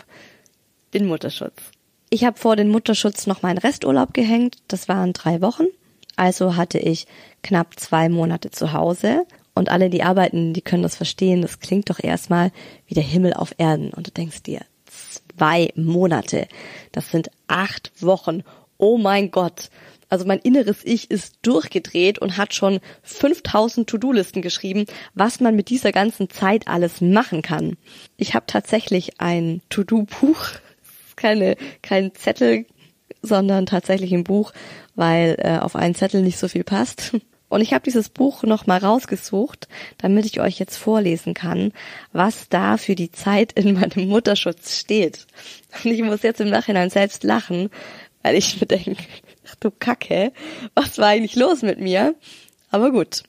Den 0.93 1.07
Mutterschutz. 1.07 1.61
Ich 2.09 2.23
habe 2.23 2.37
vor 2.37 2.55
den 2.55 2.69
Mutterschutz 2.69 3.27
noch 3.27 3.41
meinen 3.41 3.59
Resturlaub 3.59 4.13
gehängt, 4.13 4.57
das 4.67 4.87
waren 4.87 5.13
drei 5.13 5.41
Wochen. 5.41 5.65
Also 6.15 6.55
hatte 6.55 6.79
ich 6.79 7.07
knapp 7.43 7.79
zwei 7.79 8.09
Monate 8.09 8.51
zu 8.51 8.73
Hause 8.73 9.25
und 9.59 9.67
alle, 9.67 9.89
die 9.89 10.03
arbeiten, 10.03 10.53
die 10.53 10.61
können 10.61 10.83
das 10.83 10.95
verstehen. 10.95 11.41
Das 11.41 11.59
klingt 11.59 11.89
doch 11.89 12.01
erstmal 12.01 12.51
wie 12.87 12.93
der 12.93 13.03
Himmel 13.03 13.33
auf 13.33 13.53
Erden. 13.57 13.91
Und 13.91 14.07
du 14.07 14.11
denkst 14.11 14.43
dir, 14.43 14.61
zwei 15.37 15.73
Monate. 15.75 16.47
Das 16.93 17.11
sind 17.11 17.29
acht 17.47 17.91
Wochen. 18.01 18.43
Oh 18.79 18.97
mein 18.97 19.29
Gott. 19.29 19.69
Also 20.07 20.25
mein 20.25 20.39
inneres 20.39 20.83
Ich 20.83 21.11
ist 21.11 21.35
durchgedreht 21.43 22.17
und 22.17 22.37
hat 22.37 22.55
schon 22.55 22.79
5000 23.03 23.87
To-Do-Listen 23.87 24.41
geschrieben, 24.41 24.85
was 25.13 25.39
man 25.39 25.55
mit 25.55 25.69
dieser 25.69 25.91
ganzen 25.91 26.29
Zeit 26.29 26.67
alles 26.67 26.99
machen 27.01 27.43
kann. 27.43 27.77
Ich 28.17 28.33
habe 28.33 28.47
tatsächlich 28.47 29.21
ein 29.21 29.61
To-Do-Buch, 29.69 30.47
keine 31.15 31.57
kein 31.83 32.15
Zettel, 32.15 32.65
sondern 33.21 33.65
tatsächlich 33.67 34.13
ein 34.13 34.23
Buch, 34.23 34.53
weil 34.95 35.35
äh, 35.39 35.57
auf 35.59 35.75
einen 35.75 35.93
Zettel 35.93 36.21
nicht 36.21 36.39
so 36.39 36.47
viel 36.47 36.63
passt. 36.63 37.15
Und 37.49 37.61
ich 37.61 37.73
habe 37.73 37.83
dieses 37.83 38.09
Buch 38.09 38.43
nochmal 38.43 38.77
rausgesucht, 38.77 39.67
damit 39.97 40.27
ich 40.27 40.39
euch 40.39 40.59
jetzt 40.59 40.77
vorlesen 40.77 41.33
kann, 41.33 41.73
was 42.13 42.47
da 42.47 42.77
für 42.77 42.93
die 42.93 43.11
Zeit 43.11 43.53
in 43.53 43.73
meinem 43.73 44.07
Mutterschutz 44.07 44.77
steht. 44.77 45.25
Und 45.83 45.91
ich 45.91 46.01
muss 46.01 46.21
jetzt 46.21 46.41
im 46.41 46.49
Nachhinein 46.49 46.89
selbst 46.89 47.23
lachen, 47.23 47.69
weil 48.21 48.35
ich 48.35 48.59
mir 48.59 48.67
denke, 48.67 48.97
ach 49.47 49.55
du 49.55 49.71
Kacke, 49.71 50.31
was 50.75 50.97
war 50.97 51.07
eigentlich 51.07 51.35
los 51.35 51.61
mit 51.61 51.79
mir? 51.79 52.15
Aber 52.69 52.91
gut, 52.91 53.23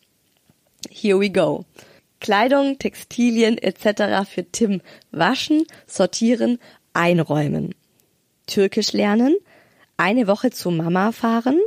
here 0.90 1.18
we 1.18 1.30
go. 1.30 1.64
Kleidung, 2.20 2.78
Textilien 2.78 3.56
etc. 3.56 4.28
für 4.28 4.44
Tim 4.50 4.82
waschen, 5.10 5.64
sortieren, 5.86 6.58
einräumen. 6.92 7.74
Türkisch 8.46 8.92
lernen, 8.92 9.36
eine 9.96 10.26
Woche 10.26 10.50
zu 10.50 10.70
Mama 10.70 11.12
fahren, 11.12 11.58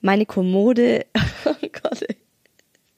meine 0.00 0.26
Kommode, 0.26 1.06
oh 1.44 1.68
Gott, 1.82 2.02
ey. 2.02 2.19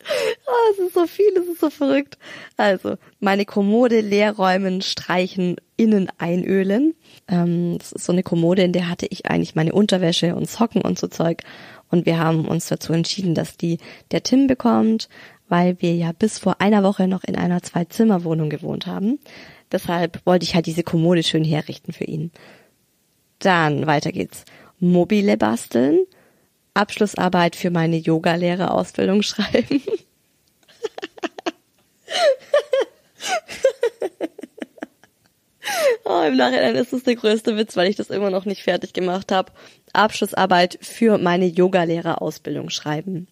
Oh, 0.04 0.72
es 0.72 0.78
ist 0.78 0.94
so 0.94 1.06
viel, 1.06 1.32
es 1.36 1.46
ist 1.46 1.60
so 1.60 1.70
verrückt. 1.70 2.18
Also, 2.56 2.96
meine 3.20 3.44
Kommode 3.44 4.00
leer 4.00 4.32
räumen, 4.32 4.82
streichen, 4.82 5.56
innen 5.76 6.08
einölen. 6.18 6.94
Ähm, 7.28 7.78
das 7.78 7.92
ist 7.92 8.04
so 8.04 8.12
eine 8.12 8.22
Kommode, 8.22 8.62
in 8.62 8.72
der 8.72 8.88
hatte 8.88 9.06
ich 9.08 9.26
eigentlich 9.26 9.54
meine 9.54 9.72
Unterwäsche 9.72 10.34
und 10.34 10.50
Socken 10.50 10.82
und 10.82 10.98
so 10.98 11.06
Zeug. 11.06 11.42
Und 11.90 12.06
wir 12.06 12.18
haben 12.18 12.46
uns 12.48 12.66
dazu 12.66 12.92
entschieden, 12.92 13.34
dass 13.34 13.56
die 13.56 13.78
der 14.10 14.22
Tim 14.22 14.46
bekommt, 14.46 15.08
weil 15.48 15.80
wir 15.80 15.94
ja 15.94 16.12
bis 16.12 16.38
vor 16.38 16.60
einer 16.60 16.82
Woche 16.82 17.06
noch 17.06 17.24
in 17.24 17.36
einer 17.36 17.62
Zwei-Zimmer-Wohnung 17.62 18.48
gewohnt 18.48 18.86
haben. 18.86 19.18
Deshalb 19.70 20.24
wollte 20.24 20.44
ich 20.44 20.54
halt 20.54 20.66
diese 20.66 20.82
Kommode 20.82 21.22
schön 21.22 21.44
herrichten 21.44 21.92
für 21.92 22.04
ihn. 22.04 22.30
Dann 23.38 23.86
weiter 23.86 24.12
geht's. 24.12 24.44
Mobile 24.78 25.36
basteln 25.36 26.06
Abschlussarbeit 26.74 27.56
für 27.56 27.70
meine 27.70 27.96
Yogalehrerausbildung 27.96 29.22
schreiben. 29.22 29.82
oh, 36.04 36.22
Im 36.26 36.36
Nachhinein 36.36 36.76
ist 36.76 36.92
es 36.92 37.04
der 37.04 37.16
größte 37.16 37.56
Witz, 37.56 37.76
weil 37.76 37.88
ich 37.88 37.96
das 37.96 38.10
immer 38.10 38.30
noch 38.30 38.44
nicht 38.44 38.62
fertig 38.62 38.92
gemacht 38.92 39.32
habe. 39.32 39.52
Abschlussarbeit 39.92 40.78
für 40.80 41.18
meine 41.18 41.46
Yogalehrerausbildung 41.46 42.70
schreiben. 42.70 43.28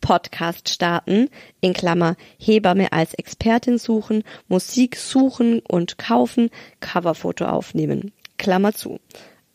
Podcast 0.00 0.68
starten, 0.68 1.28
in 1.60 1.72
Klammer 1.72 2.16
Hebamme 2.38 2.92
als 2.92 3.14
Expertin 3.14 3.78
suchen, 3.78 4.22
Musik 4.46 4.96
suchen 4.96 5.60
und 5.60 5.98
kaufen, 5.98 6.50
Coverfoto 6.80 7.46
aufnehmen, 7.46 8.12
Klammer 8.36 8.72
zu. 8.72 9.00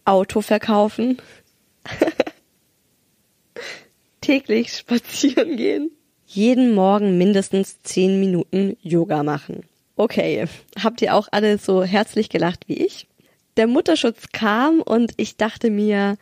Auto 0.05 0.41
verkaufen. 0.41 1.17
täglich 4.23 4.73
spazieren 4.73 5.57
gehen, 5.57 5.91
jeden 6.25 6.73
Morgen 6.73 7.17
mindestens 7.17 7.81
zehn 7.83 8.19
Minuten 8.19 8.77
Yoga 8.81 9.21
machen. 9.23 9.63
Okay, 9.95 10.45
habt 10.81 11.01
ihr 11.01 11.13
auch 11.15 11.27
alle 11.31 11.57
so 11.57 11.83
herzlich 11.83 12.29
gelacht 12.29 12.67
wie 12.67 12.77
ich? 12.77 13.07
Der 13.57 13.67
Mutterschutz 13.67 14.29
kam 14.31 14.81
und 14.81 15.13
ich 15.17 15.37
dachte 15.37 15.69
mir, 15.69 16.17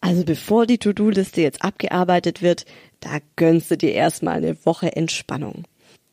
also 0.00 0.24
bevor 0.24 0.66
die 0.66 0.78
To-Do-Liste 0.78 1.40
jetzt 1.40 1.62
abgearbeitet 1.64 2.42
wird, 2.42 2.66
da 3.00 3.18
gönnst 3.34 3.70
du 3.70 3.76
dir 3.76 3.92
erstmal 3.92 4.36
eine 4.36 4.64
Woche 4.64 4.94
Entspannung. 4.94 5.64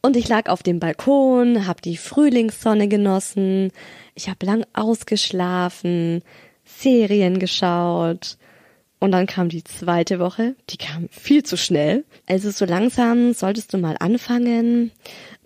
Und 0.01 0.15
ich 0.15 0.27
lag 0.27 0.49
auf 0.49 0.63
dem 0.63 0.79
Balkon, 0.79 1.67
habe 1.67 1.81
die 1.81 1.97
Frühlingssonne 1.97 2.87
genossen, 2.87 3.71
ich 4.15 4.29
habe 4.29 4.45
lang 4.45 4.65
ausgeschlafen, 4.73 6.23
Serien 6.63 7.39
geschaut. 7.39 8.37
Und 8.99 9.11
dann 9.11 9.27
kam 9.27 9.49
die 9.49 9.63
zweite 9.63 10.19
Woche, 10.19 10.55
die 10.69 10.77
kam 10.77 11.07
viel 11.09 11.43
zu 11.43 11.55
schnell. 11.55 12.03
Also 12.25 12.49
so 12.49 12.65
langsam 12.65 13.33
solltest 13.33 13.73
du 13.73 13.77
mal 13.77 13.95
anfangen 13.99 14.91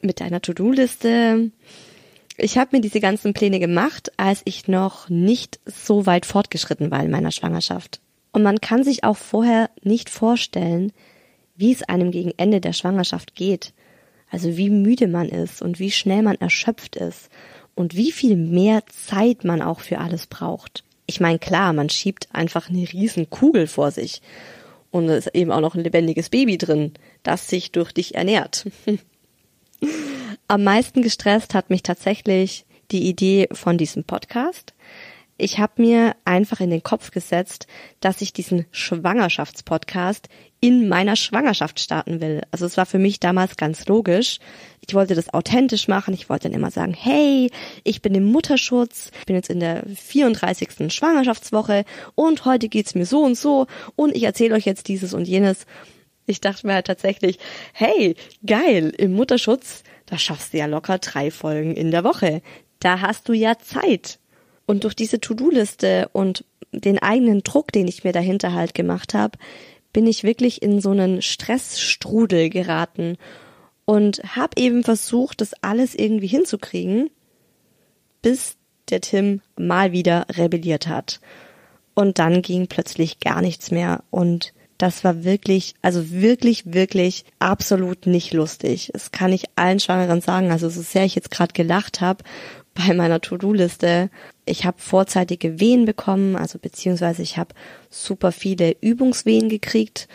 mit 0.01 0.21
deiner 0.21 0.41
To-Do-Liste. 0.41 1.51
Ich 2.37 2.57
habe 2.57 2.77
mir 2.77 2.81
diese 2.81 3.01
ganzen 3.01 3.33
Pläne 3.33 3.59
gemacht, 3.59 4.11
als 4.17 4.41
ich 4.45 4.67
noch 4.67 5.09
nicht 5.09 5.59
so 5.65 6.05
weit 6.05 6.25
fortgeschritten 6.25 6.91
war 6.91 7.03
in 7.03 7.11
meiner 7.11 7.31
Schwangerschaft. 7.31 7.99
Und 8.31 8.43
man 8.43 8.61
kann 8.61 8.83
sich 8.83 9.03
auch 9.03 9.17
vorher 9.17 9.69
nicht 9.83 10.09
vorstellen, 10.09 10.93
wie 11.55 11.73
es 11.73 11.83
einem 11.83 12.11
gegen 12.11 12.33
Ende 12.37 12.61
der 12.61 12.73
Schwangerschaft 12.73 13.35
geht. 13.35 13.73
Also 14.29 14.55
wie 14.55 14.69
müde 14.69 15.07
man 15.07 15.27
ist 15.27 15.61
und 15.61 15.77
wie 15.77 15.91
schnell 15.91 16.21
man 16.21 16.37
erschöpft 16.37 16.95
ist 16.95 17.29
und 17.75 17.97
wie 17.97 18.13
viel 18.13 18.37
mehr 18.37 18.83
Zeit 18.87 19.43
man 19.43 19.61
auch 19.61 19.81
für 19.81 19.97
alles 19.97 20.25
braucht. 20.27 20.85
Ich 21.05 21.19
meine, 21.19 21.39
klar, 21.39 21.73
man 21.73 21.89
schiebt 21.89 22.27
einfach 22.33 22.69
eine 22.69 22.91
riesen 22.91 23.29
Kugel 23.29 23.67
vor 23.67 23.91
sich 23.91 24.21
und 24.91 25.09
es 25.09 25.27
ist 25.27 25.35
eben 25.35 25.51
auch 25.51 25.61
noch 25.61 25.75
ein 25.75 25.83
lebendiges 25.83 26.29
Baby 26.29 26.57
drin, 26.57 26.93
das 27.23 27.47
sich 27.47 27.71
durch 27.71 27.91
dich 27.91 28.15
ernährt. 28.15 28.65
Am 30.47 30.63
meisten 30.63 31.01
gestresst 31.01 31.53
hat 31.53 31.69
mich 31.69 31.81
tatsächlich 31.83 32.65
die 32.91 33.07
Idee 33.07 33.47
von 33.51 33.77
diesem 33.77 34.03
Podcast. 34.03 34.73
Ich 35.37 35.59
habe 35.59 35.81
mir 35.81 36.15
einfach 36.23 36.59
in 36.59 36.69
den 36.69 36.83
Kopf 36.83 37.11
gesetzt, 37.11 37.67
dass 37.99 38.21
ich 38.21 38.31
diesen 38.31 38.65
Schwangerschaftspodcast 38.71 40.29
in 40.59 40.87
meiner 40.87 41.15
Schwangerschaft 41.15 41.79
starten 41.79 42.21
will. 42.21 42.43
Also 42.51 42.67
es 42.67 42.77
war 42.77 42.85
für 42.85 42.99
mich 42.99 43.19
damals 43.19 43.57
ganz 43.57 43.87
logisch. 43.87 44.37
Ich 44.87 44.93
wollte 44.93 45.15
das 45.15 45.33
authentisch 45.33 45.87
machen. 45.87 46.13
Ich 46.13 46.29
wollte 46.29 46.47
dann 46.47 46.57
immer 46.57 46.69
sagen, 46.69 46.93
hey, 46.93 47.49
ich 47.83 48.03
bin 48.03 48.13
im 48.13 48.25
Mutterschutz, 48.25 49.09
ich 49.19 49.25
bin 49.25 49.35
jetzt 49.35 49.49
in 49.49 49.59
der 49.59 49.83
34. 49.87 50.93
Schwangerschaftswoche 50.93 51.83
und 52.13 52.45
heute 52.45 52.69
geht's 52.69 52.93
mir 52.93 53.07
so 53.07 53.23
und 53.23 53.35
so 53.35 53.65
und 53.95 54.15
ich 54.15 54.23
erzähle 54.23 54.53
euch 54.53 54.65
jetzt 54.65 54.87
dieses 54.87 55.15
und 55.15 55.27
jenes. 55.27 55.65
Ich 56.27 56.39
dachte 56.39 56.67
mir 56.67 56.75
halt 56.75 56.87
tatsächlich, 56.87 57.39
hey, 57.73 58.15
geil, 58.45 58.93
im 58.95 59.13
Mutterschutz, 59.13 59.83
da 60.05 60.19
schaffst 60.19 60.53
du 60.53 60.59
ja 60.59 60.67
locker 60.67 60.99
drei 60.99 61.31
Folgen 61.31 61.75
in 61.75 61.89
der 61.89 62.03
Woche. 62.03 62.43
Da 62.79 63.01
hast 63.01 63.27
du 63.27 63.33
ja 63.33 63.57
Zeit. 63.57 64.19
Und 64.71 64.85
durch 64.85 64.95
diese 64.95 65.19
To-Do-Liste 65.19 66.07
und 66.13 66.45
den 66.71 66.97
eigenen 66.97 67.43
Druck, 67.43 67.73
den 67.73 67.89
ich 67.89 68.05
mir 68.05 68.13
dahinter 68.13 68.53
halt 68.53 68.73
gemacht 68.73 69.13
habe, 69.13 69.37
bin 69.91 70.07
ich 70.07 70.23
wirklich 70.23 70.61
in 70.61 70.79
so 70.79 70.91
einen 70.91 71.21
Stressstrudel 71.21 72.49
geraten 72.49 73.17
und 73.83 74.19
habe 74.33 74.53
eben 74.55 74.85
versucht, 74.85 75.41
das 75.41 75.53
alles 75.61 75.93
irgendwie 75.93 76.27
hinzukriegen, 76.27 77.09
bis 78.21 78.55
der 78.89 79.01
Tim 79.01 79.41
mal 79.57 79.91
wieder 79.91 80.25
rebelliert 80.37 80.87
hat. 80.87 81.19
Und 81.93 82.17
dann 82.17 82.41
ging 82.41 82.67
plötzlich 82.67 83.19
gar 83.19 83.41
nichts 83.41 83.71
mehr 83.71 84.05
und 84.09 84.53
das 84.77 85.03
war 85.03 85.25
wirklich, 85.25 85.75
also 85.83 86.09
wirklich, 86.11 86.73
wirklich 86.73 87.25
absolut 87.39 88.07
nicht 88.07 88.33
lustig. 88.33 88.89
Das 88.93 89.11
kann 89.11 89.31
ich 89.31 89.43
allen 89.55 89.79
Schwangeren 89.79 90.21
sagen. 90.21 90.49
Also 90.49 90.69
so 90.69 90.81
sehr 90.81 91.05
ich 91.05 91.13
jetzt 91.13 91.29
gerade 91.29 91.53
gelacht 91.53 92.01
habe 92.01 92.23
bei 92.73 92.93
meiner 92.93 93.21
To-Do-Liste. 93.21 94.09
Ich 94.45 94.65
habe 94.65 94.77
vorzeitige 94.79 95.59
Wehen 95.59 95.85
bekommen, 95.85 96.35
also 96.35 96.59
beziehungsweise 96.59 97.21
ich 97.21 97.37
habe 97.37 97.53
super 97.89 98.31
viele 98.31 98.75
Übungswehen 98.81 99.49
gekriegt. 99.49 100.07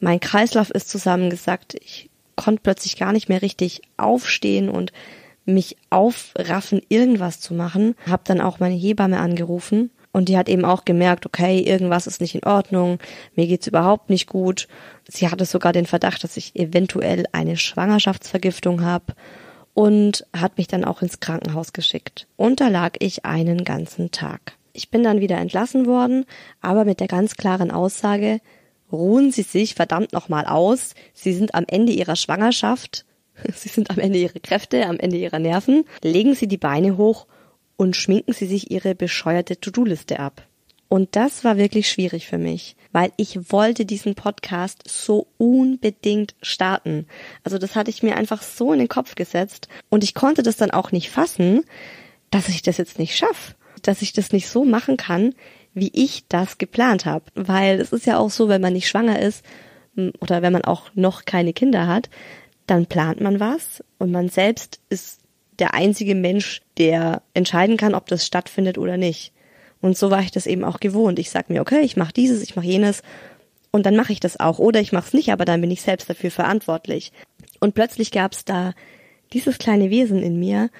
Mein 0.00 0.20
Kreislauf 0.20 0.70
ist 0.70 0.88
zusammengesackt. 0.88 1.74
Ich 1.74 2.10
konnte 2.36 2.62
plötzlich 2.62 2.96
gar 2.96 3.12
nicht 3.12 3.28
mehr 3.28 3.42
richtig 3.42 3.82
aufstehen 3.96 4.68
und 4.68 4.92
mich 5.44 5.76
aufraffen, 5.90 6.82
irgendwas 6.88 7.40
zu 7.40 7.54
machen. 7.54 7.94
Hab 8.08 8.24
dann 8.24 8.40
auch 8.40 8.58
meine 8.60 8.74
Hebamme 8.74 9.18
angerufen 9.18 9.90
und 10.12 10.28
die 10.28 10.36
hat 10.36 10.48
eben 10.48 10.64
auch 10.64 10.84
gemerkt, 10.84 11.26
okay, 11.26 11.60
irgendwas 11.60 12.06
ist 12.06 12.20
nicht 12.20 12.34
in 12.34 12.44
Ordnung, 12.44 12.98
mir 13.34 13.46
geht's 13.46 13.66
überhaupt 13.66 14.10
nicht 14.10 14.26
gut. 14.26 14.66
Sie 15.06 15.28
hatte 15.28 15.44
sogar 15.44 15.72
den 15.72 15.86
Verdacht, 15.86 16.24
dass 16.24 16.36
ich 16.36 16.56
eventuell 16.56 17.26
eine 17.32 17.56
Schwangerschaftsvergiftung 17.56 18.82
habe 18.82 19.14
und 19.76 20.26
hat 20.34 20.56
mich 20.56 20.68
dann 20.68 20.86
auch 20.86 21.02
ins 21.02 21.20
Krankenhaus 21.20 21.74
geschickt. 21.74 22.26
Und 22.36 22.60
da 22.60 22.68
lag 22.68 22.94
ich 22.98 23.26
einen 23.26 23.62
ganzen 23.62 24.10
Tag. 24.10 24.54
Ich 24.72 24.90
bin 24.90 25.02
dann 25.02 25.20
wieder 25.20 25.36
entlassen 25.36 25.84
worden, 25.84 26.24
aber 26.62 26.86
mit 26.86 26.98
der 26.98 27.08
ganz 27.08 27.34
klaren 27.34 27.70
Aussage, 27.70 28.40
ruhen 28.90 29.32
Sie 29.32 29.42
sich 29.42 29.74
verdammt 29.74 30.14
nochmal 30.14 30.46
aus, 30.46 30.94
Sie 31.12 31.34
sind 31.34 31.54
am 31.54 31.66
Ende 31.68 31.92
Ihrer 31.92 32.16
Schwangerschaft, 32.16 33.04
Sie 33.54 33.68
sind 33.68 33.90
am 33.90 33.98
Ende 33.98 34.18
Ihrer 34.18 34.40
Kräfte, 34.40 34.86
am 34.86 34.98
Ende 34.98 35.18
Ihrer 35.18 35.40
Nerven, 35.40 35.84
legen 36.02 36.34
Sie 36.34 36.48
die 36.48 36.56
Beine 36.56 36.96
hoch 36.96 37.26
und 37.76 37.96
schminken 37.96 38.32
Sie 38.32 38.46
sich 38.46 38.70
Ihre 38.70 38.94
bescheuerte 38.94 39.60
To-Do-Liste 39.60 40.20
ab. 40.20 40.42
Und 40.88 41.16
das 41.16 41.44
war 41.44 41.58
wirklich 41.58 41.90
schwierig 41.90 42.28
für 42.28 42.38
mich, 42.38 42.76
weil 42.96 43.12
ich 43.18 43.52
wollte 43.52 43.84
diesen 43.84 44.14
Podcast 44.14 44.82
so 44.88 45.26
unbedingt 45.36 46.34
starten. 46.40 47.06
Also 47.44 47.58
das 47.58 47.76
hatte 47.76 47.90
ich 47.90 48.02
mir 48.02 48.16
einfach 48.16 48.40
so 48.40 48.72
in 48.72 48.78
den 48.78 48.88
Kopf 48.88 49.16
gesetzt 49.16 49.68
und 49.90 50.02
ich 50.02 50.14
konnte 50.14 50.42
das 50.42 50.56
dann 50.56 50.70
auch 50.70 50.92
nicht 50.92 51.10
fassen, 51.10 51.64
dass 52.30 52.48
ich 52.48 52.62
das 52.62 52.78
jetzt 52.78 52.98
nicht 52.98 53.14
schaffe, 53.14 53.54
dass 53.82 54.00
ich 54.00 54.14
das 54.14 54.32
nicht 54.32 54.48
so 54.48 54.64
machen 54.64 54.96
kann, 54.96 55.34
wie 55.74 55.90
ich 55.92 56.26
das 56.28 56.56
geplant 56.56 57.04
habe. 57.04 57.26
Weil 57.34 57.82
es 57.82 57.92
ist 57.92 58.06
ja 58.06 58.16
auch 58.16 58.30
so, 58.30 58.48
wenn 58.48 58.62
man 58.62 58.72
nicht 58.72 58.88
schwanger 58.88 59.20
ist 59.20 59.44
oder 60.20 60.40
wenn 60.40 60.54
man 60.54 60.64
auch 60.64 60.84
noch 60.94 61.26
keine 61.26 61.52
Kinder 61.52 61.86
hat, 61.86 62.08
dann 62.66 62.86
plant 62.86 63.20
man 63.20 63.40
was 63.40 63.84
und 63.98 64.10
man 64.10 64.30
selbst 64.30 64.80
ist 64.88 65.20
der 65.58 65.74
einzige 65.74 66.14
Mensch, 66.14 66.62
der 66.78 67.20
entscheiden 67.34 67.76
kann, 67.76 67.94
ob 67.94 68.06
das 68.06 68.24
stattfindet 68.24 68.78
oder 68.78 68.96
nicht. 68.96 69.34
Und 69.86 69.96
so 69.96 70.10
war 70.10 70.20
ich 70.20 70.32
das 70.32 70.48
eben 70.48 70.64
auch 70.64 70.80
gewohnt. 70.80 71.20
Ich 71.20 71.30
sag 71.30 71.48
mir, 71.48 71.60
okay, 71.60 71.80
ich 71.82 71.96
mache 71.96 72.12
dieses, 72.12 72.42
ich 72.42 72.56
mache 72.56 72.66
jenes 72.66 73.02
und 73.70 73.86
dann 73.86 73.94
mache 73.94 74.12
ich 74.12 74.18
das 74.18 74.40
auch. 74.40 74.58
Oder 74.58 74.80
ich 74.80 74.90
mache 74.90 75.06
es 75.06 75.14
nicht, 75.14 75.30
aber 75.30 75.44
dann 75.44 75.60
bin 75.60 75.70
ich 75.70 75.80
selbst 75.80 76.10
dafür 76.10 76.32
verantwortlich. 76.32 77.12
Und 77.60 77.76
plötzlich 77.76 78.10
gab 78.10 78.32
es 78.32 78.44
da 78.44 78.72
dieses 79.32 79.58
kleine 79.58 79.88
Wesen 79.88 80.24
in 80.24 80.40
mir, 80.40 80.70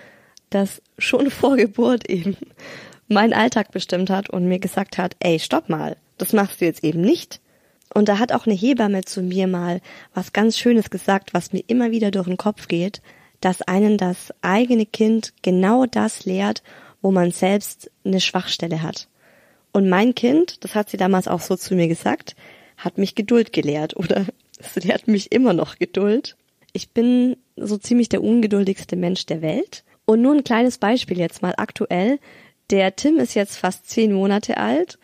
das 0.51 0.83
schon 0.99 1.31
vor 1.31 1.57
Geburt 1.57 2.11
eben 2.11 2.37
meinen 3.07 3.33
Alltag 3.33 3.71
bestimmt 3.71 4.11
hat 4.11 4.29
und 4.29 4.49
mir 4.49 4.59
gesagt 4.59 4.99
hat, 4.99 5.15
ey, 5.21 5.39
stopp 5.39 5.69
mal, 5.69 5.97
das 6.19 6.33
machst 6.33 6.61
du 6.61 6.65
jetzt 6.65 6.83
eben 6.83 7.01
nicht. 7.01 7.41
Und 7.95 8.09
da 8.09 8.19
hat 8.19 8.33
auch 8.33 8.47
eine 8.47 8.57
Hebamme 8.57 9.05
zu 9.05 9.23
mir 9.23 9.47
mal 9.47 9.81
was 10.15 10.33
ganz 10.33 10.59
Schönes 10.59 10.91
gesagt, 10.91 11.33
was 11.33 11.53
mir 11.53 11.63
immer 11.69 11.93
wieder 11.93 12.11
durch 12.11 12.27
den 12.27 12.37
Kopf 12.37 12.67
geht, 12.67 13.03
dass 13.41 13.63
einen 13.63 13.99
das 13.99 14.35
eigene 14.43 14.85
Kind 14.85 15.33
genau 15.43 15.87
das 15.87 16.25
lehrt, 16.25 16.65
wo 17.07 17.13
man 17.13 17.31
selbst 17.31 17.89
eine 18.05 18.21
Schwachstelle 18.21 18.83
hat. 18.83 19.07
Und 19.71 19.89
mein 19.89 20.17
Kind, 20.17 20.65
das 20.65 20.75
hat 20.75 20.91
sie 20.91 20.97
damals 20.97 21.29
auch 21.29 21.41
so 21.41 21.55
zu 21.55 21.77
mir 21.77 21.87
gesagt, 21.87 22.35
hat 22.77 22.99
mich 22.99 23.15
Geduld 23.15 23.53
gelehrt 23.53 23.95
oder 23.97 24.27
sie 24.75 24.93
hat 24.93 25.07
mich 25.07 25.31
immer 25.31 25.53
noch 25.53 25.79
Geduld. 25.79 26.37
Ich 26.73 26.91
bin 26.91 27.37
so 27.55 27.79
ziemlich 27.79 28.09
der 28.09 28.25
ungeduldigste 28.25 28.97
Mensch 28.97 29.25
der 29.25 29.41
Welt. 29.41 29.85
Und 30.05 30.21
nur 30.21 30.35
ein 30.35 30.43
kleines 30.43 30.79
Beispiel 30.79 31.21
jetzt 31.21 31.43
mal 31.43 31.55
aktuell. 31.59 32.19
Der 32.71 32.97
Tim 32.97 33.19
ist 33.19 33.35
jetzt 33.35 33.57
fast 33.57 33.89
zehn 33.89 34.13
Monate 34.13 34.57
alt 34.57 34.99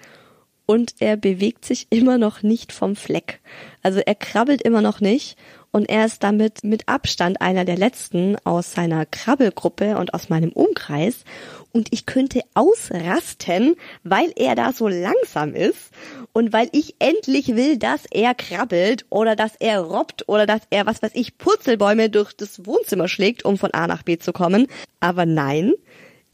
und 0.67 0.97
er 0.99 1.17
bewegt 1.17 1.65
sich 1.65 1.87
immer 1.91 2.19
noch 2.19 2.43
nicht 2.43 2.73
vom 2.73 2.97
Fleck. 2.97 3.41
Also 3.81 4.01
er 4.01 4.17
krabbelt 4.17 4.63
immer 4.63 4.83
noch 4.83 5.01
nicht 5.01 5.39
und 5.73 5.89
er 5.89 6.05
ist 6.05 6.23
damit 6.23 6.63
mit 6.63 6.89
Abstand 6.89 7.41
einer 7.41 7.65
der 7.65 7.77
letzten 7.77 8.37
aus 8.45 8.73
seiner 8.73 9.07
Krabbelgruppe 9.07 9.97
und 9.97 10.15
aus 10.15 10.29
meinem 10.29 10.53
Umkreis 10.53 11.25
und 11.73 11.89
ich 11.91 12.07
könnte 12.07 12.43
ausrasten, 12.55 13.75
weil 14.05 14.33
er 14.37 14.55
da 14.55 14.73
so 14.73 14.87
langsam 14.87 15.55
ist 15.55 15.91
und 16.33 16.53
weil 16.53 16.69
ich 16.73 16.95
endlich 16.99 17.57
will, 17.57 17.79
dass 17.79 18.05
er 18.11 18.35
krabbelt 18.35 19.07
oder 19.09 19.35
dass 19.35 19.57
er 19.57 19.81
robbt 19.81 20.29
oder 20.29 20.47
dass 20.47 20.61
er, 20.71 20.87
was 20.87 21.03
weiß 21.03 21.13
ich, 21.15 21.39
Purzelbäume 21.39 22.11
durch 22.11 22.33
das 22.35 22.67
Wohnzimmer 22.67 23.09
schlägt, 23.09 23.45
um 23.45 23.57
von 23.57 23.73
A 23.73 23.87
nach 23.87 24.03
B 24.03 24.19
zu 24.19 24.33
kommen. 24.33 24.67
Aber 25.01 25.27
nein, 25.27 25.73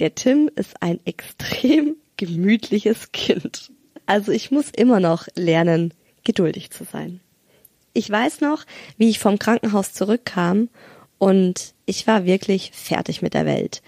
der 0.01 0.15
Tim 0.15 0.51
ist 0.55 0.83
ein 0.83 1.01
extrem 1.05 1.97
gemütliches 2.17 3.13
Kind. 3.13 3.71
Also 4.07 4.33
ich 4.33 4.51
muss 4.51 4.71
immer 4.71 5.01
noch 5.01 5.29
lernen, 5.37 5.95
geduldig 6.25 6.71
zu 6.71 6.85
sein. 6.85 7.21
Ich 7.93 8.11
weiß 8.11 8.41
noch, 8.41 8.65
wie 8.97 9.09
ich 9.09 9.19
vom 9.19 9.39
Krankenhaus 9.39 9.93
zurückkam 9.93 10.69
und 11.19 11.75
ich 11.87 12.07
war 12.07 12.25
wirklich 12.25 12.71
fertig 12.73 13.23
mit 13.23 13.35
der 13.35 13.47
Welt. 13.47 13.83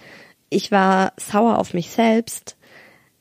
Ich 0.48 0.72
war 0.72 1.12
sauer 1.16 1.58
auf 1.58 1.74
mich 1.74 1.90
selbst. 1.90 2.56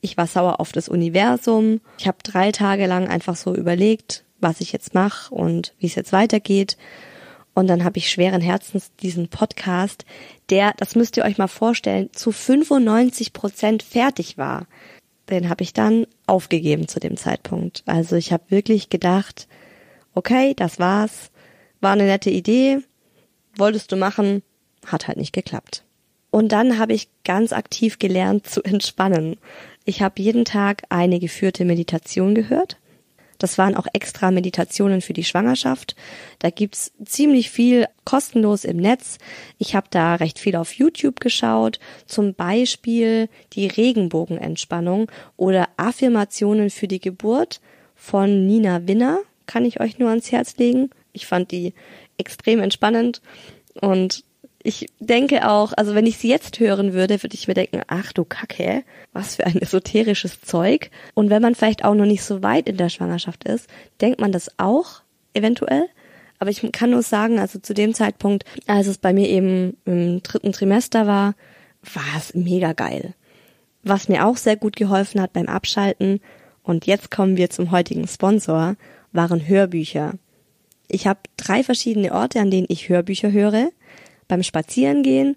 Ich 0.02 0.18
war 0.18 0.28
sauer 0.28 0.60
auf 0.60 0.72
das 0.72 0.90
Universum. 0.90 1.82
Ich 1.98 2.08
habe 2.08 2.18
drei 2.24 2.52
Tage 2.52 2.88
lang 2.88 3.08
einfach 3.08 3.36
so 3.36 3.56
überlegt, 3.56 4.24
was 4.40 4.62
ich 4.62 4.72
jetzt 4.72 4.94
mache 4.94 5.34
und 5.34 5.74
wie 5.80 5.88
es 5.88 5.96
jetzt 5.96 6.14
weitergeht. 6.14 6.78
Und 7.54 7.68
dann 7.68 7.84
habe 7.84 7.98
ich 7.98 8.10
schweren 8.10 8.42
Herzens 8.42 8.92
diesen 9.02 9.28
Podcast, 9.28 10.06
der, 10.50 10.74
das 10.78 10.96
müsst 10.96 11.18
ihr 11.18 11.26
euch 11.26 11.38
mal 11.38 11.48
vorstellen, 11.48 12.10
zu 12.14 12.32
95 12.32 13.34
Prozent 13.34 13.84
fertig 13.84 14.38
war. 14.38 14.66
Den 15.30 15.50
habe 15.50 15.64
ich 15.64 15.74
dann 15.74 16.08
aufgegeben 16.26 16.88
zu 16.88 17.00
dem 17.00 17.18
Zeitpunkt. 17.18 17.84
Also 17.86 18.16
ich 18.16 18.32
habe 18.32 18.44
wirklich 18.50 18.90
gedacht, 18.90 19.48
okay, 20.20 20.54
das 20.54 20.80
war's, 20.80 21.32
war 21.80 21.94
eine 21.94 22.04
nette 22.04 22.30
Idee, 22.30 22.80
wolltest 23.56 23.92
du 23.92 23.96
machen, 23.96 24.44
hat 24.86 25.08
halt 25.08 25.18
nicht 25.18 25.34
geklappt. 25.34 25.84
Und 26.30 26.52
dann 26.52 26.78
habe 26.78 26.94
ich 26.94 27.08
ganz 27.24 27.54
aktiv 27.54 28.00
gelernt 28.00 28.46
zu 28.48 28.62
entspannen. 28.62 29.38
Ich 29.86 30.02
habe 30.02 30.22
jeden 30.22 30.46
Tag 30.46 30.84
eine 30.90 31.20
geführte 31.20 31.66
Meditation 31.66 32.36
gehört. 32.36 32.78
Das 33.38 33.58
waren 33.58 33.76
auch 33.76 33.88
extra 33.94 34.30
Meditationen 34.30 35.00
für 35.00 35.14
die 35.14 35.24
Schwangerschaft. 35.24 35.96
Da 36.40 36.50
gibt's 36.50 36.92
ziemlich 37.06 37.50
viel 37.50 37.88
kostenlos 38.04 38.66
im 38.66 38.76
Netz. 38.76 39.18
Ich 39.58 39.74
habe 39.74 39.88
da 39.90 40.16
recht 40.16 40.38
viel 40.38 40.58
auf 40.58 40.74
YouTube 40.74 41.22
geschaut, 41.22 41.80
zum 42.06 42.34
Beispiel 42.34 43.30
die 43.54 43.68
Regenbogenentspannung 43.68 45.10
oder 45.38 45.70
Affirmationen 45.78 46.70
für 46.70 46.90
die 46.90 47.00
Geburt 47.00 47.62
von 47.96 48.46
Nina 48.46 48.86
Winner, 48.86 49.20
kann 49.50 49.66
ich 49.66 49.80
euch 49.80 49.98
nur 49.98 50.10
ans 50.10 50.32
Herz 50.32 50.58
legen. 50.58 50.92
Ich 51.12 51.26
fand 51.26 51.52
die 51.52 51.74
extrem 52.20 52.60
entspannend 52.60 53.22
und 53.82 54.24
ich 54.62 54.88
denke 55.00 55.50
auch, 55.50 55.74
also 55.76 55.96
wenn 55.96 56.06
ich 56.06 56.18
sie 56.18 56.30
jetzt 56.30 56.60
hören 56.60 56.94
würde, 56.94 57.24
würde 57.24 57.34
ich 57.34 57.48
mir 57.48 57.56
denken, 57.56 57.82
ach 57.88 58.14
du 58.14 58.26
Kacke, 58.26 58.84
was 59.12 59.38
für 59.38 59.46
ein 59.46 59.58
esoterisches 59.62 60.42
Zeug. 60.42 60.92
Und 61.16 61.32
wenn 61.32 61.42
man 61.42 61.56
vielleicht 61.56 61.84
auch 61.84 61.96
noch 61.96 62.06
nicht 62.06 62.24
so 62.24 62.44
weit 62.44 62.70
in 62.70 62.78
der 62.78 62.90
Schwangerschaft 62.90 63.46
ist, 63.46 63.68
denkt 64.02 64.22
man 64.22 64.32
das 64.32 64.52
auch 64.60 65.02
eventuell. 65.34 65.88
Aber 66.38 66.52
ich 66.52 66.62
kann 66.72 66.92
nur 66.92 67.02
sagen, 67.02 67.40
also 67.40 67.58
zu 67.58 67.74
dem 67.74 67.96
Zeitpunkt, 67.96 68.46
als 68.68 68.86
es 68.86 69.00
bei 69.00 69.14
mir 69.14 69.28
eben 69.28 69.78
im 69.86 70.22
dritten 70.22 70.52
Trimester 70.52 71.08
war, 71.08 71.34
war 71.94 72.18
es 72.18 72.36
mega 72.36 72.74
geil. 72.74 73.16
Was 73.82 74.10
mir 74.10 74.28
auch 74.28 74.38
sehr 74.38 74.58
gut 74.58 74.76
geholfen 74.76 75.22
hat 75.22 75.34
beim 75.34 75.48
Abschalten, 75.48 76.22
und 76.70 76.86
jetzt 76.86 77.10
kommen 77.10 77.36
wir 77.36 77.50
zum 77.50 77.72
heutigen 77.72 78.08
Sponsor, 78.08 78.76
waren 79.12 79.48
Hörbücher. 79.48 80.14
Ich 80.88 81.08
habe 81.08 81.20
drei 81.38 81.64
verschiedene 81.64 82.14
Orte, 82.14 82.40
an 82.40 82.52
denen 82.52 82.68
ich 82.70 82.90
Hörbücher 82.90 83.32
höre 83.32 83.70
beim 84.28 84.44
Spazierengehen, 84.44 85.36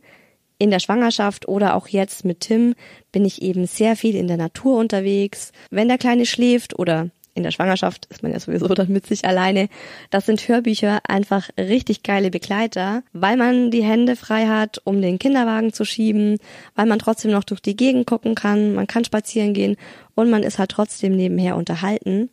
in 0.62 0.70
der 0.70 0.78
Schwangerschaft 0.78 1.48
oder 1.48 1.74
auch 1.74 1.88
jetzt 1.88 2.24
mit 2.24 2.38
Tim 2.38 2.74
bin 3.10 3.24
ich 3.24 3.42
eben 3.42 3.66
sehr 3.66 3.96
viel 3.96 4.14
in 4.14 4.28
der 4.28 4.36
Natur 4.36 4.78
unterwegs. 4.78 5.50
Wenn 5.70 5.88
der 5.88 5.98
Kleine 5.98 6.24
schläft 6.24 6.78
oder 6.78 7.10
in 7.34 7.42
der 7.42 7.50
Schwangerschaft 7.50 8.06
ist 8.06 8.22
man 8.22 8.30
ja 8.30 8.38
sowieso 8.38 8.68
dann 8.68 8.88
mit 8.92 9.04
sich 9.04 9.24
alleine. 9.24 9.68
Das 10.10 10.26
sind 10.26 10.46
Hörbücher 10.46 11.00
einfach 11.08 11.48
richtig 11.58 12.04
geile 12.04 12.30
Begleiter, 12.30 13.02
weil 13.12 13.36
man 13.36 13.72
die 13.72 13.82
Hände 13.82 14.14
frei 14.14 14.46
hat, 14.46 14.80
um 14.84 15.02
den 15.02 15.18
Kinderwagen 15.18 15.72
zu 15.72 15.84
schieben, 15.84 16.38
weil 16.76 16.86
man 16.86 17.00
trotzdem 17.00 17.32
noch 17.32 17.44
durch 17.44 17.60
die 17.60 17.74
Gegend 17.74 18.06
gucken 18.06 18.36
kann, 18.36 18.74
man 18.74 18.86
kann 18.86 19.04
spazieren 19.04 19.54
gehen 19.54 19.76
und 20.14 20.30
man 20.30 20.44
ist 20.44 20.60
halt 20.60 20.70
trotzdem 20.70 21.16
nebenher 21.16 21.56
unterhalten. 21.56 22.30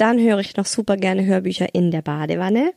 Dann 0.00 0.18
höre 0.18 0.38
ich 0.38 0.56
noch 0.56 0.66
super 0.66 0.96
gerne 0.96 1.26
Hörbücher 1.26 1.74
in 1.74 1.90
der 1.90 2.02
Badewanne 2.02 2.72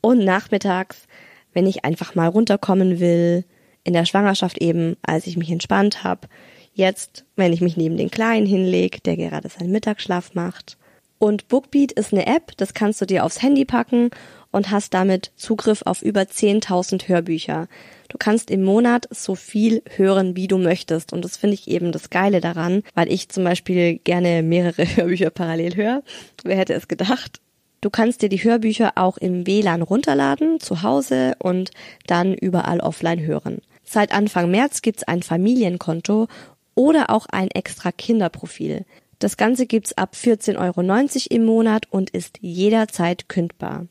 und 0.00 0.24
nachmittags 0.24 1.06
wenn 1.52 1.66
ich 1.66 1.84
einfach 1.84 2.14
mal 2.14 2.28
runterkommen 2.28 3.00
will, 3.00 3.44
in 3.84 3.92
der 3.92 4.04
Schwangerschaft 4.04 4.58
eben, 4.58 4.96
als 5.02 5.26
ich 5.26 5.36
mich 5.36 5.50
entspannt 5.50 6.04
habe, 6.04 6.28
jetzt, 6.74 7.24
wenn 7.36 7.52
ich 7.52 7.60
mich 7.60 7.76
neben 7.76 7.96
den 7.96 8.10
Kleinen 8.10 8.46
hinleg, 8.46 9.02
der 9.04 9.16
gerade 9.16 9.48
seinen 9.48 9.72
Mittagsschlaf 9.72 10.34
macht. 10.34 10.76
Und 11.18 11.48
Bookbeat 11.48 11.92
ist 11.92 12.12
eine 12.12 12.26
App, 12.26 12.56
das 12.56 12.74
kannst 12.74 13.00
du 13.00 13.06
dir 13.06 13.24
aufs 13.24 13.42
Handy 13.42 13.64
packen 13.64 14.10
und 14.52 14.70
hast 14.70 14.94
damit 14.94 15.32
Zugriff 15.36 15.82
auf 15.84 16.02
über 16.02 16.22
10.000 16.22 17.08
Hörbücher. 17.08 17.68
Du 18.08 18.18
kannst 18.18 18.50
im 18.50 18.64
Monat 18.64 19.06
so 19.10 19.34
viel 19.34 19.82
hören, 19.96 20.34
wie 20.34 20.48
du 20.48 20.58
möchtest. 20.58 21.12
Und 21.12 21.24
das 21.24 21.36
finde 21.36 21.54
ich 21.54 21.68
eben 21.68 21.92
das 21.92 22.10
Geile 22.10 22.40
daran, 22.40 22.82
weil 22.94 23.10
ich 23.12 23.28
zum 23.28 23.44
Beispiel 23.44 23.98
gerne 23.98 24.42
mehrere 24.42 24.84
Hörbücher 24.96 25.30
parallel 25.30 25.76
höre. 25.76 26.02
Wer 26.42 26.56
hätte 26.56 26.74
es 26.74 26.88
gedacht? 26.88 27.40
Du 27.80 27.88
kannst 27.88 28.20
dir 28.20 28.28
die 28.28 28.42
Hörbücher 28.42 28.92
auch 28.96 29.16
im 29.16 29.46
WLAN 29.46 29.82
runterladen, 29.82 30.60
zu 30.60 30.82
Hause 30.82 31.34
und 31.38 31.70
dann 32.06 32.34
überall 32.34 32.80
offline 32.80 33.20
hören. 33.20 33.62
Seit 33.84 34.12
Anfang 34.12 34.50
März 34.50 34.82
gibt's 34.82 35.04
ein 35.04 35.22
Familienkonto 35.22 36.28
oder 36.74 37.10
auch 37.10 37.26
ein 37.26 37.48
extra 37.48 37.90
Kinderprofil. 37.90 38.84
Das 39.18 39.36
Ganze 39.36 39.66
gibt's 39.66 39.96
ab 39.96 40.14
14,90 40.14 40.58
Euro 40.58 41.34
im 41.34 41.44
Monat 41.44 41.86
und 41.90 42.10
ist 42.10 42.38
jederzeit 42.40 43.28
kündbar. 43.28 43.86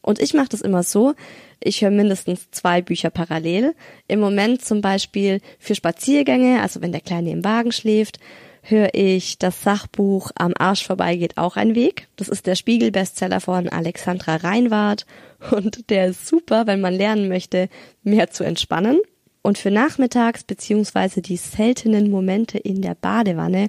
Und 0.00 0.20
ich 0.20 0.34
mache 0.34 0.48
das 0.48 0.60
immer 0.60 0.82
so, 0.82 1.14
ich 1.60 1.82
höre 1.82 1.90
mindestens 1.90 2.50
zwei 2.50 2.82
Bücher 2.82 3.10
parallel. 3.10 3.74
Im 4.06 4.20
Moment 4.20 4.64
zum 4.64 4.80
Beispiel 4.80 5.40
für 5.58 5.74
Spaziergänge, 5.74 6.62
also 6.62 6.80
wenn 6.82 6.92
der 6.92 7.00
Kleine 7.00 7.30
im 7.30 7.44
Wagen 7.44 7.72
schläft, 7.72 8.18
höre 8.62 8.94
ich 8.94 9.38
das 9.38 9.62
Sachbuch 9.62 10.30
Am 10.34 10.52
Arsch 10.58 10.86
vorbei 10.86 11.16
geht 11.16 11.36
auch 11.36 11.56
ein 11.56 11.74
Weg. 11.74 12.08
Das 12.16 12.28
ist 12.28 12.46
der 12.46 12.54
Spiegel-Bestseller 12.54 13.40
von 13.40 13.68
Alexandra 13.68 14.36
Reinwart 14.36 15.06
und 15.50 15.90
der 15.90 16.08
ist 16.08 16.26
super, 16.26 16.66
wenn 16.66 16.80
man 16.80 16.94
lernen 16.94 17.28
möchte, 17.28 17.68
mehr 18.02 18.30
zu 18.30 18.44
entspannen. 18.44 19.00
Und 19.40 19.56
für 19.56 19.70
nachmittags 19.70 20.44
beziehungsweise 20.44 21.22
die 21.22 21.36
seltenen 21.36 22.10
Momente 22.10 22.58
in 22.58 22.82
der 22.82 22.94
Badewanne 22.94 23.68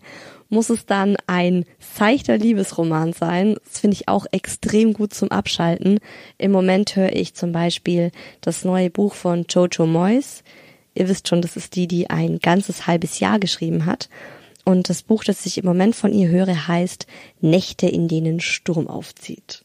muss 0.49 0.69
es 0.69 0.85
dann 0.85 1.15
ein 1.27 1.65
seichter 1.79 2.37
Liebesroman 2.37 3.13
sein. 3.13 3.55
Das 3.63 3.79
finde 3.79 3.95
ich 3.95 4.07
auch 4.07 4.25
extrem 4.31 4.93
gut 4.93 5.13
zum 5.13 5.31
Abschalten. 5.31 5.99
Im 6.37 6.51
Moment 6.51 6.95
höre 6.95 7.13
ich 7.15 7.35
zum 7.35 7.51
Beispiel 7.51 8.11
das 8.41 8.65
neue 8.65 8.89
Buch 8.89 9.13
von 9.13 9.45
Jojo 9.47 9.85
Moyes. 9.85 10.43
Ihr 10.95 11.07
wisst 11.07 11.27
schon, 11.27 11.41
das 11.41 11.55
ist 11.55 11.75
die, 11.75 11.87
die 11.87 12.09
ein 12.09 12.39
ganzes 12.39 12.87
halbes 12.87 13.19
Jahr 13.19 13.39
geschrieben 13.39 13.85
hat. 13.85 14.09
Und 14.65 14.89
das 14.89 15.03
Buch, 15.03 15.23
das 15.23 15.45
ich 15.45 15.57
im 15.57 15.65
Moment 15.65 15.95
von 15.95 16.13
ihr 16.13 16.29
höre, 16.29 16.67
heißt 16.67 17.07
Nächte, 17.41 17.87
in 17.87 18.07
denen 18.07 18.39
Sturm 18.39 18.87
aufzieht. 18.87 19.63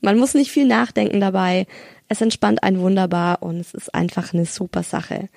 Man 0.00 0.18
muss 0.18 0.34
nicht 0.34 0.50
viel 0.50 0.66
nachdenken 0.66 1.20
dabei. 1.20 1.66
Es 2.08 2.20
entspannt 2.20 2.62
einen 2.62 2.80
wunderbar 2.80 3.42
und 3.42 3.58
es 3.58 3.74
ist 3.74 3.94
einfach 3.94 4.32
eine 4.32 4.46
super 4.46 4.82
Sache. 4.82 5.28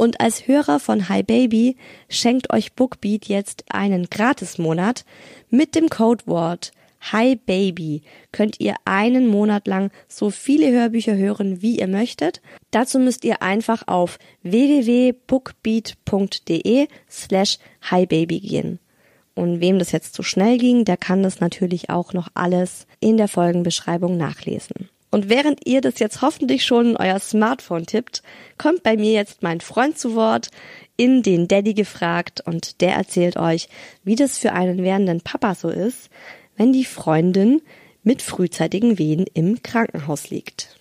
Und 0.00 0.20
als 0.22 0.48
Hörer 0.48 0.80
von 0.80 1.10
Hi 1.10 1.22
Baby 1.22 1.76
schenkt 2.08 2.50
euch 2.54 2.72
Bookbeat 2.72 3.26
jetzt 3.26 3.66
einen 3.68 4.08
Gratismonat 4.08 5.04
mit 5.50 5.74
dem 5.74 5.90
Codewort 5.90 6.72
Hi 7.12 7.36
Baby 7.36 8.00
könnt 8.32 8.60
ihr 8.60 8.76
einen 8.86 9.26
Monat 9.26 9.66
lang 9.66 9.90
so 10.08 10.30
viele 10.30 10.70
Hörbücher 10.70 11.16
hören, 11.16 11.60
wie 11.60 11.80
ihr 11.80 11.86
möchtet. 11.86 12.40
Dazu 12.70 12.98
müsst 12.98 13.26
ihr 13.26 13.42
einfach 13.42 13.88
auf 13.88 14.18
www.bookbeat.de 14.42 16.88
slash 17.10 17.58
hibaby 17.90 18.40
gehen. 18.40 18.78
Und 19.34 19.60
wem 19.60 19.78
das 19.78 19.92
jetzt 19.92 20.14
zu 20.14 20.22
schnell 20.22 20.56
ging, 20.56 20.86
der 20.86 20.96
kann 20.96 21.22
das 21.22 21.40
natürlich 21.40 21.90
auch 21.90 22.14
noch 22.14 22.28
alles 22.32 22.86
in 23.00 23.18
der 23.18 23.28
Folgenbeschreibung 23.28 24.16
nachlesen. 24.16 24.88
Und 25.10 25.28
während 25.28 25.66
ihr 25.66 25.80
das 25.80 25.98
jetzt 25.98 26.22
hoffentlich 26.22 26.64
schon 26.64 26.90
in 26.90 26.96
euer 26.96 27.18
Smartphone 27.18 27.84
tippt, 27.84 28.22
kommt 28.58 28.84
bei 28.84 28.96
mir 28.96 29.12
jetzt 29.12 29.42
mein 29.42 29.60
Freund 29.60 29.98
zu 29.98 30.14
Wort, 30.14 30.50
in 30.96 31.22
den 31.22 31.48
Daddy 31.48 31.74
gefragt 31.74 32.42
und 32.44 32.80
der 32.80 32.94
erzählt 32.94 33.36
euch, 33.36 33.68
wie 34.04 34.14
das 34.14 34.38
für 34.38 34.52
einen 34.52 34.84
werdenden 34.84 35.20
Papa 35.20 35.54
so 35.54 35.68
ist, 35.68 36.10
wenn 36.56 36.72
die 36.72 36.84
Freundin 36.84 37.62
mit 38.02 38.22
frühzeitigen 38.22 38.98
Wehen 38.98 39.24
im 39.34 39.62
Krankenhaus 39.62 40.30
liegt. 40.30 40.76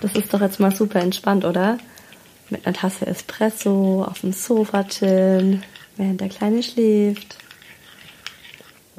Das 0.00 0.14
ist 0.14 0.32
doch 0.32 0.40
jetzt 0.40 0.60
mal 0.60 0.74
super 0.74 1.00
entspannt, 1.00 1.44
oder? 1.44 1.78
Mit 2.50 2.66
einer 2.66 2.74
Tasse 2.74 3.06
Espresso 3.06 4.04
auf 4.04 4.20
dem 4.20 4.32
Sofa 4.32 4.84
chillen, 4.84 5.62
während 5.96 6.20
der 6.20 6.28
Kleine 6.28 6.62
schläft. 6.62 7.36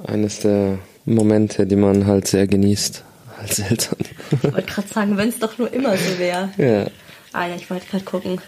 Eines 0.06 0.42
der 0.42 0.80
Momente, 1.06 1.66
die 1.66 1.76
man 1.76 2.06
halt 2.06 2.28
sehr 2.28 2.48
genießt 2.48 3.04
als 3.40 3.60
Eltern. 3.60 3.98
Ich 4.32 4.44
wollte 4.44 4.72
gerade 4.72 4.88
sagen, 4.88 5.18
wenn 5.18 5.30
es 5.30 5.40
doch 5.40 5.58
nur 5.58 5.72
immer 5.74 5.98
so 5.98 6.20
wäre. 6.20 6.50
Ja. 6.58 6.88
Ah 7.34 7.48
ja, 7.48 7.56
ich 7.56 7.70
wollte 7.70 7.88
gerade 7.88 8.04
gucken. 8.04 8.42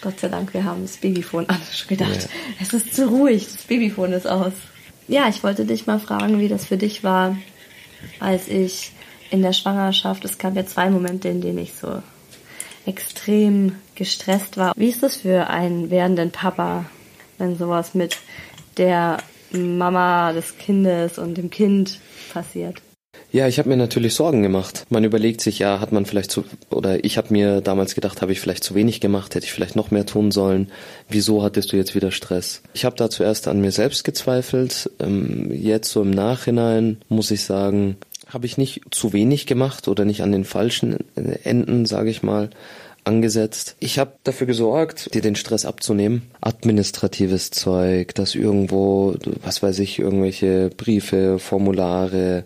Gott 0.00 0.20
sei 0.20 0.28
Dank, 0.28 0.54
wir 0.54 0.64
haben 0.64 0.82
das 0.82 0.96
Babyphone 0.96 1.48
an. 1.48 1.58
Ich 1.70 1.78
schon 1.78 1.88
gedacht, 1.88 2.22
ja. 2.22 2.28
es 2.60 2.72
ist 2.72 2.94
zu 2.94 3.08
ruhig, 3.08 3.46
das 3.52 3.64
Babyphone 3.64 4.12
ist 4.12 4.26
aus. 4.26 4.52
Ja, 5.08 5.28
ich 5.28 5.42
wollte 5.42 5.64
dich 5.64 5.86
mal 5.86 6.00
fragen, 6.00 6.38
wie 6.38 6.48
das 6.48 6.64
für 6.64 6.76
dich 6.76 7.04
war, 7.04 7.36
als 8.18 8.48
ich 8.48 8.92
in 9.30 9.42
der 9.42 9.52
Schwangerschaft, 9.52 10.24
es 10.24 10.38
gab 10.38 10.56
ja 10.56 10.66
zwei 10.66 10.90
Momente, 10.90 11.28
in 11.28 11.40
denen 11.40 11.58
ich 11.58 11.74
so 11.74 12.02
extrem 12.86 13.76
gestresst 13.94 14.56
war. 14.56 14.72
Wie 14.76 14.88
ist 14.88 15.02
das 15.02 15.16
für 15.16 15.48
einen 15.48 15.90
werdenden 15.90 16.30
Papa, 16.30 16.86
wenn 17.38 17.56
sowas 17.56 17.94
mit 17.94 18.16
der 18.76 19.18
Mama 19.52 20.32
des 20.32 20.56
Kindes 20.58 21.18
und 21.18 21.36
dem 21.36 21.50
Kind 21.50 21.98
passiert? 22.32 22.80
Ja, 23.32 23.46
ich 23.46 23.58
habe 23.58 23.68
mir 23.68 23.76
natürlich 23.76 24.14
Sorgen 24.14 24.42
gemacht. 24.42 24.86
Man 24.88 25.04
überlegt 25.04 25.40
sich, 25.40 25.60
ja, 25.60 25.78
hat 25.80 25.92
man 25.92 26.04
vielleicht 26.04 26.32
zu, 26.32 26.44
oder 26.68 27.04
ich 27.04 27.16
habe 27.16 27.32
mir 27.32 27.60
damals 27.60 27.94
gedacht, 27.94 28.22
habe 28.22 28.32
ich 28.32 28.40
vielleicht 28.40 28.64
zu 28.64 28.74
wenig 28.74 29.00
gemacht, 29.00 29.34
hätte 29.34 29.46
ich 29.46 29.52
vielleicht 29.52 29.76
noch 29.76 29.92
mehr 29.92 30.04
tun 30.04 30.32
sollen. 30.32 30.70
Wieso 31.08 31.42
hattest 31.42 31.72
du 31.72 31.76
jetzt 31.76 31.94
wieder 31.94 32.10
Stress? 32.10 32.62
Ich 32.72 32.84
habe 32.84 32.96
da 32.96 33.08
zuerst 33.08 33.46
an 33.46 33.60
mir 33.60 33.70
selbst 33.70 34.02
gezweifelt. 34.02 34.90
Ähm, 34.98 35.52
jetzt 35.52 35.90
so 35.90 36.02
im 36.02 36.10
Nachhinein 36.10 36.98
muss 37.08 37.30
ich 37.30 37.44
sagen, 37.44 37.96
habe 38.28 38.46
ich 38.46 38.58
nicht 38.58 38.82
zu 38.90 39.12
wenig 39.12 39.46
gemacht 39.46 39.86
oder 39.86 40.04
nicht 40.04 40.22
an 40.22 40.32
den 40.32 40.44
falschen 40.44 40.98
Enden, 41.14 41.86
sage 41.86 42.10
ich 42.10 42.22
mal 42.22 42.50
angesetzt. 43.04 43.76
Ich 43.80 43.98
habe 43.98 44.12
dafür 44.24 44.46
gesorgt, 44.46 45.14
dir 45.14 45.22
den 45.22 45.36
Stress 45.36 45.64
abzunehmen. 45.64 46.22
Administratives 46.40 47.50
Zeug, 47.50 48.14
das 48.14 48.34
irgendwo, 48.34 49.14
was 49.42 49.62
weiß 49.62 49.78
ich, 49.80 49.98
irgendwelche 49.98 50.70
Briefe, 50.76 51.38
Formulare, 51.38 52.44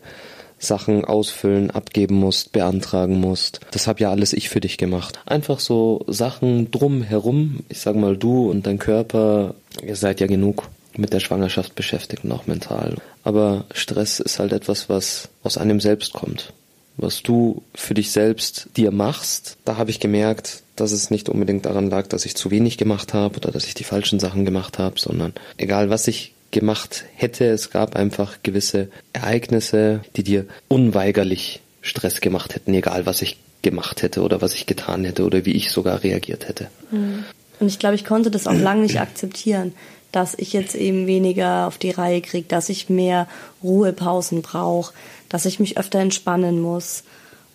Sachen 0.59 1.05
ausfüllen, 1.05 1.71
abgeben 1.71 2.17
musst, 2.17 2.53
beantragen 2.53 3.21
musst. 3.21 3.61
Das 3.71 3.87
habe 3.87 4.01
ja 4.01 4.11
alles 4.11 4.33
ich 4.33 4.49
für 4.49 4.61
dich 4.61 4.79
gemacht. 4.79 5.21
Einfach 5.27 5.61
so 5.61 6.05
Sachen 6.09 6.71
drumherum. 6.71 7.61
Ich 7.69 7.81
sag 7.81 7.97
mal, 7.97 8.17
du 8.17 8.51
und 8.51 8.67
dein 8.67 8.79
Körper, 8.79 9.55
ihr 9.83 9.97
seid 9.97 10.21
ja 10.21 10.27
genug 10.27 10.69
mit 10.97 11.13
der 11.13 11.21
Schwangerschaft 11.21 11.75
beschäftigt 11.75 12.25
und 12.25 12.33
auch 12.33 12.47
mental. 12.47 12.97
Aber 13.25 13.65
Stress 13.73 14.21
ist 14.21 14.39
halt 14.39 14.53
etwas, 14.53 14.89
was 14.89 15.29
aus 15.43 15.59
einem 15.59 15.81
selbst 15.81 16.13
kommt. 16.13 16.53
Was 16.97 17.23
du 17.23 17.63
für 17.75 17.95
dich 17.95 18.13
selbst 18.13 18.69
dir 18.77 18.91
machst, 18.91 19.57
da 19.65 19.77
habe 19.77 19.91
ich 19.91 20.01
gemerkt, 20.01 20.63
dass 20.77 20.93
es 20.93 21.11
nicht 21.11 21.29
unbedingt 21.29 21.67
daran 21.67 21.91
lag, 21.91 22.07
dass 22.07 22.25
ich 22.25 22.37
zu 22.37 22.51
wenig 22.51 22.79
gemacht 22.79 23.15
habe 23.15 23.37
oder 23.37 23.51
dass 23.51 23.67
ich 23.67 23.75
die 23.75 23.85
falschen 23.85 24.21
Sachen 24.21 24.45
gemacht 24.45 24.79
habe, 24.79 24.99
sondern 24.99 25.33
egal 25.57 25.91
was 25.91 26.09
ich 26.09 26.33
gemacht 26.51 27.05
hätte, 27.17 27.47
es 27.47 27.71
gab 27.71 27.97
einfach 27.97 28.39
gewisse 28.43 28.89
Ereignisse, 29.13 30.01
die 30.17 30.23
dir 30.23 30.47
unweigerlich 30.69 31.61
Stress 31.83 32.21
gemacht 32.21 32.55
hätten, 32.55 32.73
egal 32.75 33.07
was 33.07 33.23
ich 33.23 33.39
gemacht 33.63 34.03
hätte 34.03 34.23
oder 34.23 34.41
was 34.41 34.55
ich 34.55 34.67
getan 34.67 35.05
hätte 35.05 35.25
oder 35.25 35.45
wie 35.45 35.53
ich 35.53 35.73
sogar 35.73 36.05
reagiert 36.05 36.49
hätte. 36.49 36.69
Mhm. 36.91 37.25
Und 37.61 37.69
ich 37.69 37.79
glaube, 37.79 37.95
ich 37.95 38.05
konnte 38.05 38.31
das 38.31 38.47
auch 38.47 38.55
lange 38.55 38.83
nicht 38.83 39.01
akzeptieren 39.01 39.73
dass 40.15 40.35
ich 40.37 40.53
jetzt 40.53 40.77
eben 40.77 41.09
weniger 41.09 41.67
auf 41.67 41.77
die 41.77 41.91
Reihe 41.91 42.21
kriege, 42.21 42.47
dass 42.47 42.69
ich 42.69 42.89
mehr 42.89 43.27
Ruhepausen 43.65 44.43
brauche, 44.43 44.95
dass 45.35 45.47
ich 45.47 45.59
mich 45.59 45.77
öfter 45.79 45.99
entspannen 45.99 46.61
muss, 46.61 47.03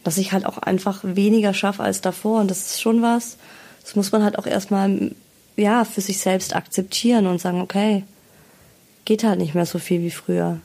dass 0.04 0.18
ich 0.18 0.34
halt 0.34 0.46
auch 0.46 0.58
einfach 0.58 1.00
weniger 1.02 1.54
schaffe 1.54 1.82
als 1.82 2.02
davor. 2.02 2.42
Und 2.42 2.52
das 2.52 2.72
ist 2.72 2.82
schon 2.82 3.02
was, 3.02 3.38
das 3.84 3.96
muss 3.96 4.12
man 4.12 4.22
halt 4.22 4.38
auch 4.38 4.46
erstmal 4.46 5.16
ja, 5.56 5.86
für 5.86 6.02
sich 6.02 6.20
selbst 6.20 6.58
akzeptieren 6.58 7.26
und 7.26 7.40
sagen, 7.40 7.62
okay, 7.62 8.04
geht 9.06 9.24
halt 9.24 9.40
nicht 9.40 9.56
mehr 9.56 9.66
so 9.66 9.80
viel 9.80 10.02
wie 10.02 10.12
früher. 10.12 10.60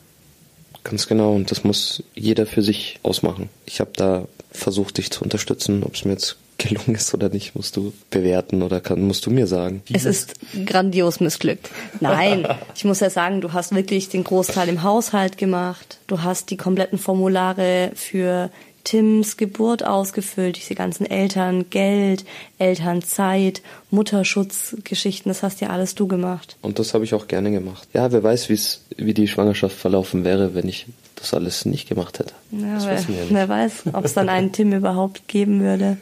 Ganz 0.83 1.07
genau, 1.07 1.33
und 1.33 1.51
das 1.51 1.63
muss 1.63 2.03
jeder 2.15 2.45
für 2.45 2.61
sich 2.61 2.99
ausmachen. 3.01 3.47
Ich 3.65 3.79
habe 3.79 3.91
da 3.95 4.27
versucht, 4.51 4.97
dich 4.97 5.09
zu 5.09 5.23
unterstützen, 5.23 5.83
ob 5.83 5.95
es 5.95 6.03
mir 6.03 6.11
jetzt 6.11 6.35
gelungen 6.65 6.95
ist 6.95 7.13
oder 7.13 7.29
nicht, 7.29 7.55
musst 7.55 7.75
du 7.77 7.93
bewerten 8.09 8.61
oder 8.61 8.81
kann, 8.81 9.01
musst 9.01 9.25
du 9.25 9.31
mir 9.31 9.47
sagen. 9.47 9.81
Es 9.91 10.05
ist 10.05 10.33
grandios 10.65 11.19
missglückt. 11.19 11.69
Nein, 11.99 12.47
ich 12.75 12.85
muss 12.85 12.99
ja 12.99 13.09
sagen, 13.09 13.41
du 13.41 13.53
hast 13.53 13.73
wirklich 13.73 14.09
den 14.09 14.23
Großteil 14.23 14.69
im 14.69 14.83
Haushalt 14.83 15.37
gemacht. 15.37 15.99
Du 16.07 16.21
hast 16.21 16.49
die 16.51 16.57
kompletten 16.57 16.97
Formulare 16.97 17.91
für 17.95 18.49
Tims 18.85 19.35
Geburt 19.35 19.83
ausgefüllt, 19.83 20.57
diese 20.57 20.75
ganzen 20.75 21.05
Eltern, 21.05 21.69
Geld, 21.69 22.23
Elternzeit, 22.59 23.61
Mutterschutzgeschichten, 23.89 25.29
das 25.29 25.43
hast 25.43 25.59
ja 25.59 25.69
alles 25.71 25.95
du 25.95 26.07
gemacht. 26.07 26.55
Und 26.61 26.79
das 26.79 26.93
habe 26.93 27.03
ich 27.03 27.13
auch 27.13 27.27
gerne 27.27 27.51
gemacht. 27.51 27.87
Ja, 27.93 28.11
wer 28.11 28.23
weiß, 28.23 28.47
wie's, 28.47 28.81
wie 28.95 29.13
die 29.13 29.27
Schwangerschaft 29.27 29.75
verlaufen 29.75 30.23
wäre, 30.23 30.53
wenn 30.53 30.69
ich 30.69 30.85
das 31.15 31.33
alles 31.33 31.65
nicht 31.65 31.89
gemacht 31.89 32.19
hätte. 32.19 32.33
Ja, 32.51 32.77
wer, 32.85 33.03
wer 33.29 33.49
weiß, 33.49 33.83
ob 33.91 34.05
es 34.05 34.13
dann 34.13 34.29
einen 34.29 34.51
Tim 34.51 34.71
überhaupt 34.71 35.27
geben 35.27 35.61
würde. 35.61 35.97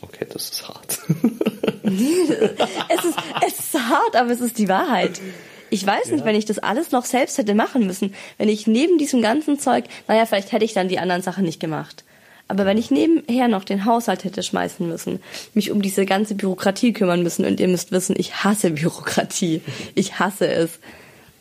Okay, 0.00 0.26
das 0.32 0.50
ist 0.50 0.68
hart. 0.68 0.98
es, 1.84 3.04
ist, 3.04 3.18
es 3.46 3.58
ist 3.58 3.74
hart, 3.74 4.16
aber 4.16 4.30
es 4.30 4.40
ist 4.40 4.58
die 4.58 4.68
Wahrheit. 4.68 5.20
Ich 5.70 5.86
weiß 5.86 6.10
nicht, 6.12 6.20
ja. 6.20 6.24
wenn 6.24 6.36
ich 6.36 6.44
das 6.44 6.58
alles 6.58 6.92
noch 6.92 7.04
selbst 7.04 7.36
hätte 7.38 7.54
machen 7.54 7.86
müssen, 7.86 8.14
wenn 8.38 8.48
ich 8.48 8.66
neben 8.66 8.98
diesem 8.98 9.20
ganzen 9.22 9.58
Zeug, 9.58 9.84
naja, 10.06 10.24
vielleicht 10.24 10.52
hätte 10.52 10.64
ich 10.64 10.72
dann 10.72 10.88
die 10.88 10.98
anderen 10.98 11.22
Sachen 11.22 11.44
nicht 11.44 11.60
gemacht. 11.60 12.04
Aber 12.48 12.64
wenn 12.64 12.78
ich 12.78 12.90
nebenher 12.90 13.46
noch 13.48 13.64
den 13.64 13.84
Haushalt 13.84 14.24
hätte 14.24 14.42
schmeißen 14.42 14.88
müssen, 14.88 15.20
mich 15.52 15.70
um 15.70 15.82
diese 15.82 16.06
ganze 16.06 16.34
Bürokratie 16.34 16.94
kümmern 16.94 17.22
müssen, 17.22 17.44
und 17.44 17.60
ihr 17.60 17.68
müsst 17.68 17.92
wissen, 17.92 18.16
ich 18.18 18.42
hasse 18.42 18.70
Bürokratie. 18.70 19.60
Ich 19.94 20.18
hasse 20.18 20.48
es. 20.48 20.78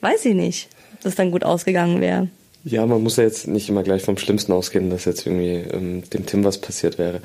Weiß 0.02 0.26
ich 0.26 0.36
nicht, 0.36 0.68
dass 1.02 1.14
es 1.14 1.16
dann 1.16 1.32
gut 1.32 1.46
ausgegangen 1.46 2.02
wäre. 2.02 2.28
Ja, 2.66 2.86
man 2.86 3.02
muss 3.02 3.16
ja 3.16 3.24
jetzt 3.24 3.48
nicht 3.48 3.70
immer 3.70 3.84
gleich 3.84 4.02
vom 4.02 4.18
Schlimmsten 4.18 4.52
ausgehen, 4.52 4.90
dass 4.90 5.06
jetzt 5.06 5.26
irgendwie 5.26 5.70
ähm, 5.72 6.04
dem 6.10 6.26
Tim 6.26 6.44
was 6.44 6.60
passiert 6.60 6.98
wäre. 6.98 7.22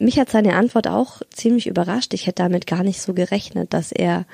Mich 0.00 0.18
hat 0.18 0.30
seine 0.30 0.54
Antwort 0.54 0.88
auch 0.88 1.20
ziemlich 1.28 1.66
überrascht. 1.66 2.14
Ich 2.14 2.26
hätte 2.26 2.42
damit 2.42 2.66
gar 2.66 2.82
nicht 2.82 3.02
so 3.02 3.12
gerechnet, 3.12 3.74
dass 3.74 3.92
er 3.92 4.24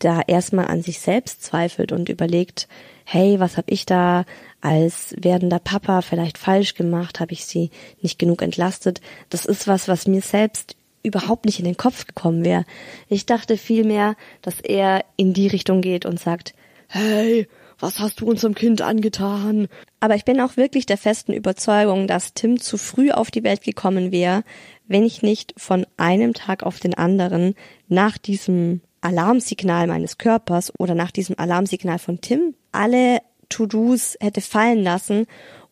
da 0.00 0.20
erstmal 0.26 0.66
an 0.66 0.82
sich 0.82 0.98
selbst 0.98 1.42
zweifelt 1.44 1.92
und 1.92 2.08
überlegt, 2.08 2.66
hey, 3.04 3.38
was 3.38 3.56
habe 3.56 3.70
ich 3.70 3.86
da 3.86 4.24
als 4.60 5.14
werdender 5.16 5.60
Papa 5.60 6.02
vielleicht 6.02 6.36
falsch 6.36 6.74
gemacht? 6.74 7.20
Habe 7.20 7.32
ich 7.32 7.46
sie 7.46 7.70
nicht 8.02 8.18
genug 8.18 8.42
entlastet? 8.42 9.00
Das 9.30 9.44
ist 9.44 9.68
was, 9.68 9.86
was 9.86 10.08
mir 10.08 10.20
selbst 10.20 10.74
überhaupt 11.04 11.44
nicht 11.44 11.60
in 11.60 11.64
den 11.64 11.76
Kopf 11.76 12.04
gekommen 12.04 12.44
wäre. 12.44 12.64
Ich 13.08 13.24
dachte 13.24 13.56
vielmehr, 13.56 14.16
dass 14.42 14.60
er 14.60 15.04
in 15.16 15.32
die 15.32 15.46
Richtung 15.46 15.80
geht 15.80 16.06
und 16.06 16.18
sagt, 16.18 16.54
hey, 16.88 17.46
was 17.78 18.00
hast 18.00 18.20
du 18.20 18.26
unserem 18.26 18.54
Kind 18.54 18.82
angetan? 18.82 19.68
Aber 20.00 20.16
ich 20.16 20.24
bin 20.24 20.40
auch 20.40 20.56
wirklich 20.56 20.86
der 20.86 20.98
festen 20.98 21.32
Überzeugung, 21.32 22.08
dass 22.08 22.34
Tim 22.34 22.60
zu 22.60 22.76
früh 22.76 23.12
auf 23.12 23.30
die 23.30 23.44
Welt 23.44 23.62
gekommen 23.62 24.10
wäre, 24.10 24.42
wenn 24.88 25.04
ich 25.04 25.22
nicht 25.22 25.54
von 25.56 25.86
einem 25.96 26.34
Tag 26.34 26.62
auf 26.64 26.80
den 26.80 26.94
anderen 26.94 27.54
nach 27.88 28.18
diesem 28.18 28.80
Alarmsignal 29.00 29.86
meines 29.86 30.18
Körpers 30.18 30.72
oder 30.78 30.94
nach 30.94 31.12
diesem 31.12 31.38
Alarmsignal 31.38 31.98
von 31.98 32.20
Tim 32.20 32.54
alle 32.72 33.20
To-Dos 33.48 34.16
hätte 34.20 34.40
fallen 34.40 34.82
lassen 34.82 35.26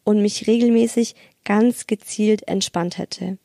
und 0.05 0.22
mich 0.22 0.46
regelmäßig 0.46 1.16
ganz 1.44 1.87
gezielt 1.87 2.46
entspannt 2.46 2.98
hätte. 2.98 3.38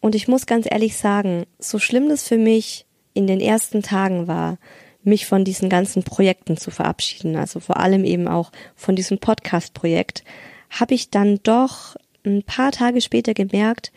Und 0.00 0.14
ich 0.14 0.28
muss 0.28 0.46
ganz 0.46 0.66
ehrlich 0.70 0.96
sagen, 0.96 1.44
so 1.58 1.78
schlimm 1.78 2.08
das 2.08 2.26
für 2.26 2.38
mich 2.38 2.86
in 3.14 3.26
den 3.26 3.40
ersten 3.40 3.82
Tagen 3.82 4.28
war, 4.28 4.58
mich 5.02 5.26
von 5.26 5.44
diesen 5.44 5.68
ganzen 5.68 6.02
Projekten 6.02 6.56
zu 6.56 6.70
verabschieden, 6.70 7.36
also 7.36 7.60
vor 7.60 7.78
allem 7.78 8.04
eben 8.04 8.28
auch 8.28 8.52
von 8.74 8.94
diesem 8.94 9.18
Podcast-Projekt, 9.18 10.22
habe 10.70 10.94
ich 10.94 11.10
dann 11.10 11.40
doch 11.42 11.96
ein 12.24 12.42
paar 12.42 12.72
Tage 12.72 13.00
später 13.00 13.34
gemerkt, 13.34 13.92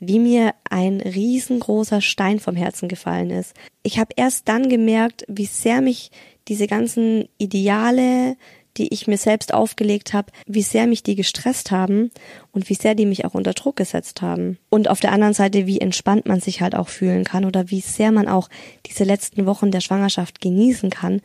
wie 0.00 0.18
mir 0.18 0.54
ein 0.68 1.00
riesengroßer 1.00 2.00
Stein 2.00 2.40
vom 2.40 2.56
Herzen 2.56 2.88
gefallen 2.88 3.30
ist. 3.30 3.54
Ich 3.82 3.98
habe 3.98 4.14
erst 4.16 4.48
dann 4.48 4.68
gemerkt, 4.68 5.24
wie 5.28 5.46
sehr 5.46 5.82
mich 5.82 6.10
diese 6.48 6.66
ganzen 6.66 7.28
Ideale, 7.38 8.36
die 8.76 8.92
ich 8.94 9.06
mir 9.06 9.18
selbst 9.18 9.52
aufgelegt 9.52 10.14
habe, 10.14 10.32
wie 10.46 10.62
sehr 10.62 10.86
mich 10.86 11.02
die 11.02 11.16
gestresst 11.16 11.70
haben 11.70 12.10
und 12.52 12.70
wie 12.70 12.74
sehr 12.74 12.94
die 12.94 13.04
mich 13.04 13.24
auch 13.24 13.34
unter 13.34 13.52
Druck 13.52 13.76
gesetzt 13.76 14.22
haben. 14.22 14.58
Und 14.70 14.88
auf 14.88 15.00
der 15.00 15.12
anderen 15.12 15.34
Seite, 15.34 15.66
wie 15.66 15.80
entspannt 15.80 16.26
man 16.26 16.40
sich 16.40 16.62
halt 16.62 16.74
auch 16.74 16.88
fühlen 16.88 17.24
kann 17.24 17.44
oder 17.44 17.70
wie 17.70 17.80
sehr 17.80 18.10
man 18.10 18.26
auch 18.26 18.48
diese 18.86 19.04
letzten 19.04 19.44
Wochen 19.44 19.70
der 19.70 19.80
Schwangerschaft 19.80 20.40
genießen 20.40 20.88
kann, 20.90 21.20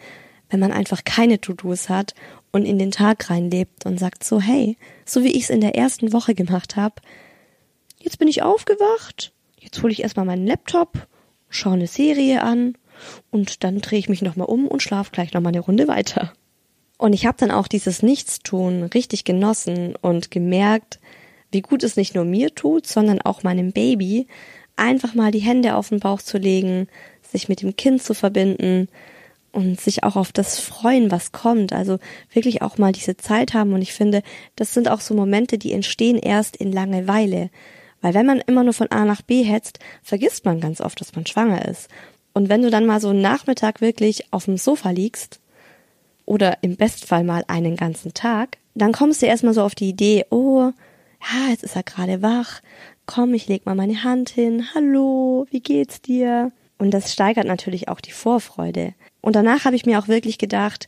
wenn 0.49 0.59
man 0.59 0.71
einfach 0.71 1.03
keine 1.05 1.39
To-Dos 1.39 1.87
hat 1.87 2.13
und 2.51 2.65
in 2.65 2.77
den 2.77 2.91
Tag 2.91 3.29
reinlebt 3.29 3.85
und 3.85 3.99
sagt 3.99 4.23
so, 4.23 4.41
hey, 4.41 4.77
so 5.05 5.23
wie 5.23 5.31
ich 5.31 5.43
es 5.43 5.49
in 5.49 5.61
der 5.61 5.75
ersten 5.75 6.13
Woche 6.13 6.35
gemacht 6.35 6.75
habe, 6.75 6.95
Jetzt 8.05 8.19
bin 8.19 8.27
ich 8.27 8.43
aufgewacht, 8.43 9.33
jetzt 9.59 9.81
hole 9.81 9.91
ich 9.91 10.03
erstmal 10.03 10.27
meinen 10.27 10.45
Laptop, 10.45 11.07
schaue 11.49 11.73
eine 11.73 11.87
Serie 11.87 12.43
an 12.43 12.77
und 13.31 13.63
dann 13.63 13.81
drehe 13.81 13.97
ich 13.97 14.09
mich 14.09 14.21
nochmal 14.21 14.45
um 14.45 14.67
und 14.67 14.83
schlafe 14.83 15.09
gleich 15.11 15.33
nochmal 15.33 15.53
eine 15.53 15.61
Runde 15.61 15.87
weiter. 15.87 16.31
Und 16.99 17.13
ich 17.13 17.25
habe 17.25 17.39
dann 17.39 17.49
auch 17.49 17.67
dieses 17.67 18.03
Nichtstun 18.03 18.83
richtig 18.83 19.23
genossen 19.23 19.95
und 19.99 20.29
gemerkt, 20.29 20.99
wie 21.51 21.63
gut 21.63 21.81
es 21.81 21.95
nicht 21.95 22.13
nur 22.13 22.25
mir 22.25 22.53
tut, 22.53 22.85
sondern 22.85 23.21
auch 23.21 23.41
meinem 23.41 23.71
Baby, 23.71 24.27
einfach 24.75 25.15
mal 25.15 25.31
die 25.31 25.39
Hände 25.39 25.75
auf 25.75 25.89
den 25.89 25.99
Bauch 25.99 26.21
zu 26.21 26.37
legen, 26.37 26.87
sich 27.23 27.49
mit 27.49 27.63
dem 27.63 27.75
Kind 27.75 28.03
zu 28.03 28.13
verbinden 28.13 28.87
und 29.51 29.81
sich 29.81 30.03
auch 30.03 30.15
auf 30.15 30.31
das 30.31 30.59
freuen, 30.59 31.09
was 31.09 31.31
kommt. 31.31 31.73
Also 31.73 31.97
wirklich 32.31 32.61
auch 32.61 32.77
mal 32.77 32.91
diese 32.91 33.17
Zeit 33.17 33.55
haben. 33.55 33.73
Und 33.73 33.81
ich 33.81 33.93
finde, 33.93 34.21
das 34.55 34.75
sind 34.75 34.89
auch 34.89 35.01
so 35.01 35.15
Momente, 35.15 35.57
die 35.57 35.73
entstehen 35.73 36.19
erst 36.19 36.55
in 36.55 36.71
Langeweile. 36.71 37.49
Weil 38.05 38.13
wenn 38.13 38.27
man 38.27 38.39
immer 38.39 38.63
nur 38.63 38.73
von 38.73 38.91
A 38.91 39.03
nach 39.03 39.23
B 39.23 39.41
hetzt, 39.41 39.79
vergisst 40.03 40.45
man 40.45 40.59
ganz 40.59 40.79
oft, 40.79 41.01
dass 41.01 41.15
man 41.15 41.25
schwanger 41.25 41.67
ist. 41.67 41.89
Und 42.33 42.49
wenn 42.49 42.61
du 42.61 42.69
dann 42.69 42.85
mal 42.85 43.01
so 43.01 43.09
einen 43.09 43.23
Nachmittag 43.23 43.81
wirklich 43.81 44.31
auf 44.31 44.45
dem 44.45 44.57
Sofa 44.57 44.91
liegst, 44.91 45.39
oder 46.25 46.59
im 46.61 46.75
Bestfall 46.75 47.23
mal 47.23 47.43
einen 47.47 47.75
ganzen 47.75 48.13
Tag, 48.13 48.59
dann 48.75 48.91
kommst 48.91 49.23
du 49.23 49.25
erstmal 49.25 49.55
so 49.55 49.63
auf 49.63 49.73
die 49.73 49.89
Idee, 49.89 50.23
oh, 50.29 50.71
ja, 51.19 51.49
jetzt 51.49 51.63
ist 51.63 51.75
er 51.75 51.81
gerade 51.81 52.21
wach, 52.21 52.61
komm, 53.07 53.33
ich 53.33 53.47
leg 53.47 53.65
mal 53.65 53.73
meine 53.73 54.03
Hand 54.03 54.29
hin, 54.29 54.67
hallo, 54.75 55.47
wie 55.49 55.61
geht's 55.61 55.99
dir? 55.99 56.51
Und 56.77 56.91
das 56.91 57.11
steigert 57.11 57.47
natürlich 57.47 57.89
auch 57.89 58.01
die 58.01 58.11
Vorfreude. 58.11 58.93
Und 59.21 59.35
danach 59.35 59.65
habe 59.65 59.75
ich 59.75 59.87
mir 59.87 59.97
auch 59.97 60.07
wirklich 60.07 60.37
gedacht, 60.37 60.87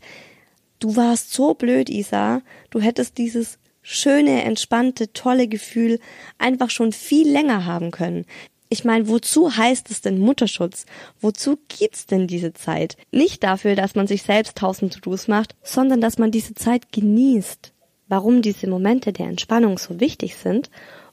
du 0.78 0.96
warst 0.96 1.34
so 1.34 1.56
blöd, 1.56 1.90
Isa, 1.90 2.44
du 2.70 2.80
hättest 2.80 3.18
dieses 3.18 3.58
schöne, 3.90 4.44
entspannte, 4.44 5.14
tolle 5.14 5.48
Gefühl 5.48 6.00
einfach 6.38 6.70
schon 6.70 6.92
viel 6.92 7.32
länger 7.32 7.66
haben 7.66 7.92
können. 7.92 8.26
Ich 8.68 8.84
meine, 8.84 9.08
wozu 9.08 9.56
heißt 9.56 9.90
es 9.90 10.02
denn 10.02 10.20
Mutterschutz? 10.20 10.86
Wozu 11.22 11.58
gibt's 11.70 12.06
denn 12.06 12.28
diese 12.28 12.52
Zeit? 12.52 12.98
Nicht 13.12 13.46
dafür, 13.46 13.76
dass 13.76 13.96
man 13.96 14.06
sich 14.06 14.24
selbst 14.24 14.58
tausend 14.58 14.94
To-Dos 14.94 15.30
macht, 15.30 15.56
sondern 15.64 16.02
dass 16.02 16.18
man 16.18 16.32
diese 16.32 16.54
Zeit 16.54 16.92
genießt. 16.92 17.72
Warum 18.10 18.42
diese 18.42 18.68
Momente 18.68 19.14
der 19.14 19.28
Entspannung 19.28 19.78
so 19.78 20.02
wichtig 20.02 20.36
sind 20.36 20.70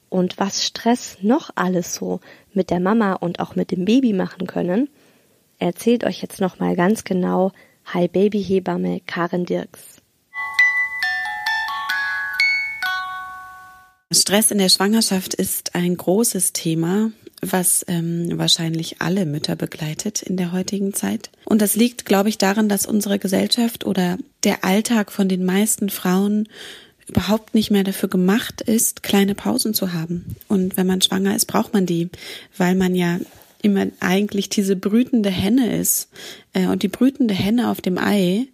und 0.09 0.37
was 0.37 0.65
Stress 0.65 1.19
noch 1.21 1.51
alles 1.55 1.95
so 1.95 2.19
mit 2.53 2.71
der 2.71 2.81
Mama 2.81 3.13
und 3.13 3.39
auch 3.39 3.55
mit 3.55 3.71
dem 3.71 3.85
Baby 3.85 4.11
machen 4.11 4.47
können, 4.47 4.89
erzählt 5.59 6.03
euch 6.03 6.21
jetzt 6.21 6.41
nochmal 6.41 6.75
ganz 6.75 7.05
genau 7.05 7.53
Hi 7.85 8.09
Baby 8.09 8.43
Hebamme 8.43 8.99
Karen 9.05 9.45
Dirks. 9.45 9.94
Stress 14.11 14.51
in 14.51 14.59
der 14.59 14.69
Schwangerschaft 14.69 15.33
ist 15.33 15.73
ein 15.73 15.97
großes 15.97 16.53
Thema, 16.53 17.11
was 17.41 17.83
ähm, 17.87 18.37
wahrscheinlich 18.37 19.01
alle 19.01 19.25
Mütter 19.25 19.55
begleitet 19.55 20.21
in 20.21 20.37
der 20.37 20.51
heutigen 20.51 20.93
Zeit. 20.93 21.31
Und 21.45 21.61
das 21.61 21.75
liegt, 21.75 22.05
glaube 22.05 22.29
ich, 22.29 22.37
daran, 22.37 22.69
dass 22.69 22.85
unsere 22.85 23.19
Gesellschaft 23.19 23.85
oder 23.85 24.17
der 24.43 24.63
Alltag 24.63 25.11
von 25.11 25.27
den 25.27 25.43
meisten 25.43 25.89
Frauen 25.89 26.47
überhaupt 27.07 27.53
nicht 27.53 27.71
mehr 27.71 27.83
dafür 27.83 28.09
gemacht 28.09 28.61
ist, 28.61 29.03
kleine 29.03 29.35
Pausen 29.35 29.73
zu 29.73 29.93
haben. 29.93 30.35
Und 30.47 30.77
wenn 30.77 30.87
man 30.87 31.01
schwanger 31.01 31.35
ist, 31.35 31.45
braucht 31.45 31.73
man 31.73 31.85
die, 31.85 32.09
weil 32.57 32.75
man 32.75 32.95
ja 32.95 33.19
immer 33.61 33.87
eigentlich 33.99 34.49
diese 34.49 34.75
brütende 34.75 35.29
Henne 35.29 35.75
ist. 35.79 36.09
Äh, 36.53 36.67
und 36.67 36.83
die 36.83 36.87
brütende 36.87 37.33
Henne 37.33 37.69
auf 37.69 37.81
dem 37.81 37.97
Ei, 37.97 38.47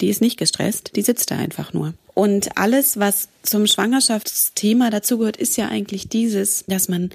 die 0.00 0.08
ist 0.08 0.20
nicht 0.20 0.38
gestresst, 0.38 0.92
die 0.96 1.02
sitzt 1.02 1.30
da 1.30 1.36
einfach 1.36 1.72
nur. 1.72 1.94
Und 2.14 2.58
alles, 2.58 2.98
was 2.98 3.28
zum 3.42 3.66
Schwangerschaftsthema 3.66 4.90
dazugehört, 4.90 5.36
ist 5.36 5.56
ja 5.56 5.68
eigentlich 5.68 6.08
dieses, 6.08 6.64
dass 6.66 6.88
man 6.88 7.10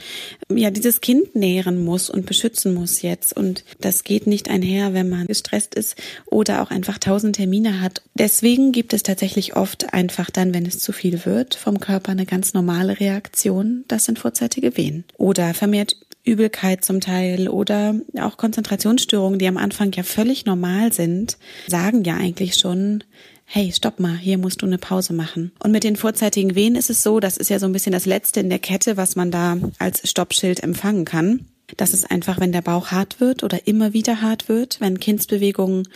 ja 0.49 0.71
dieses 0.71 1.01
Kind 1.01 1.35
nähren 1.35 1.83
muss 1.83 2.09
und 2.09 2.25
beschützen 2.25 2.73
muss 2.73 3.01
jetzt. 3.01 3.35
Und 3.35 3.63
das 3.79 4.03
geht 4.03 4.27
nicht 4.27 4.49
einher, 4.49 4.93
wenn 4.93 5.09
man 5.09 5.27
gestresst 5.27 5.75
ist 5.75 5.95
oder 6.25 6.61
auch 6.61 6.71
einfach 6.71 6.97
tausend 6.97 7.35
Termine 7.35 7.81
hat. 7.81 8.01
Deswegen 8.15 8.71
gibt 8.71 8.93
es 8.93 9.03
tatsächlich 9.03 9.55
oft 9.55 9.93
einfach 9.93 10.31
dann, 10.31 10.53
wenn 10.53 10.65
es 10.65 10.79
zu 10.79 10.91
viel 10.91 11.25
wird, 11.25 11.55
vom 11.55 11.79
Körper 11.79 12.11
eine 12.11 12.25
ganz 12.25 12.53
normale 12.53 12.99
Reaktion. 12.99 13.85
Das 13.87 14.05
sind 14.05 14.19
vorzeitige 14.19 14.77
Wehen 14.77 15.05
oder 15.17 15.53
vermehrt 15.53 15.95
Übelkeit 16.27 16.83
zum 16.83 16.99
Teil 16.99 17.47
oder 17.47 17.95
auch 18.19 18.35
Konzentrationsstörungen, 18.37 19.39
die 19.39 19.47
am 19.47 19.57
Anfang 19.57 19.93
ja 19.93 20.03
völlig 20.03 20.45
normal 20.45 20.91
sind, 20.91 21.37
sagen 21.67 22.03
ja 22.03 22.17
eigentlich 22.17 22.55
schon, 22.55 23.03
hey, 23.49 23.71
stopp 23.71 23.99
mal, 23.99 24.17
hier 24.17 24.37
musst 24.37 24.61
du 24.61 24.65
eine 24.65 24.77
Pause 24.77 25.13
machen. 25.13 25.53
Und 25.63 25.71
mit 25.71 25.85
den 25.85 25.95
vorzeitigen 25.95 26.53
Wehen 26.53 26.75
ist 26.75 26.89
es 26.89 27.01
so, 27.01 27.21
das 27.21 27.37
ist 27.37 27.49
ja 27.49 27.59
so 27.59 27.65
ein 27.65 27.71
bisschen 27.71 27.93
das 27.93 28.05
Letzte 28.05 28.41
in 28.41 28.49
der 28.49 28.59
Kette, 28.59 28.97
was 28.97 29.15
man 29.15 29.31
da 29.31 29.57
als 29.79 30.07
Stoppschild 30.07 30.61
empfangen 30.61 31.05
kann. 31.05 31.45
Das 31.77 31.93
ist 31.93 32.11
einfach, 32.11 32.41
wenn 32.41 32.51
der 32.51 32.61
Bauch 32.61 32.91
hart 32.91 33.21
wird 33.21 33.43
oder 33.43 33.65
immer 33.65 33.93
wieder 33.93 34.21
hart 34.21 34.49
wird, 34.49 34.81
wenn 34.81 34.99
Kindsbewegungen 34.99 35.87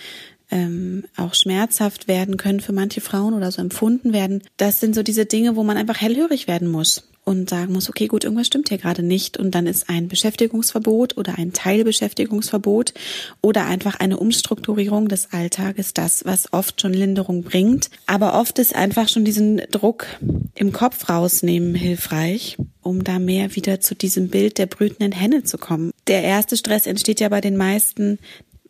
ähm, 0.50 1.04
auch 1.18 1.34
schmerzhaft 1.34 2.08
werden 2.08 2.38
können 2.38 2.62
für 2.62 2.74
manche 2.74 3.02
Frauen 3.02 3.34
oder 3.34 3.52
so 3.52 3.62
empfunden 3.62 4.14
werden. 4.14 4.44
Das 4.56 4.80
sind 4.80 4.96
so 4.96 5.04
diese 5.04 5.26
Dinge, 5.26 5.58
wo 5.58 5.64
man 5.64 5.78
einfach 5.78 6.00
hellhörig 6.00 6.48
werden 6.48 6.70
muss 6.70 7.11
und 7.24 7.50
sagen 7.50 7.74
muss, 7.74 7.90
okay, 7.90 8.08
gut, 8.08 8.24
irgendwas 8.24 8.48
stimmt 8.48 8.70
hier 8.70 8.78
gerade 8.78 9.04
nicht. 9.04 9.38
Und 9.38 9.52
dann 9.52 9.68
ist 9.68 9.90
ein 9.90 10.08
Beschäftigungsverbot 10.08 11.18
oder 11.18 11.38
ein 11.38 11.54
Teilbeschäftigungsverbot 11.54 12.94
oder 13.42 13.66
einfach 13.66 14.00
eine 14.00 14.18
Umstrukturierung 14.18 15.08
des 15.08 15.32
Alltages 15.32 15.94
das, 15.94 16.26
was 16.26 16.52
oft 16.52 16.82
schon 16.82 16.94
Linderung 16.94 17.44
bringt. 17.44 17.90
Aber 18.08 18.40
oft 18.40 18.58
ist 18.60 18.76
einfach 18.76 19.08
schon 19.08 19.26
diesen 19.26 19.62
Druck 19.72 20.08
im 20.56 20.72
Kopf 20.72 21.10
rausnehmen 21.10 21.76
hilfreich, 21.76 22.58
um 22.82 23.04
da 23.04 23.20
mehr 23.20 23.56
wieder 23.56 23.80
zu 23.80 23.96
diesem 23.96 24.30
Bild 24.30 24.58
der 24.58 24.66
brütenden 24.66 25.12
Henne 25.12 25.44
zu 25.44 25.58
kommen. 25.58 25.92
Der 26.08 26.24
erste 26.24 26.58
Stress 26.58 26.88
entsteht 26.88 27.20
ja 27.20 27.30
bei 27.30 27.42
den 27.42 27.56
meisten 27.56 28.18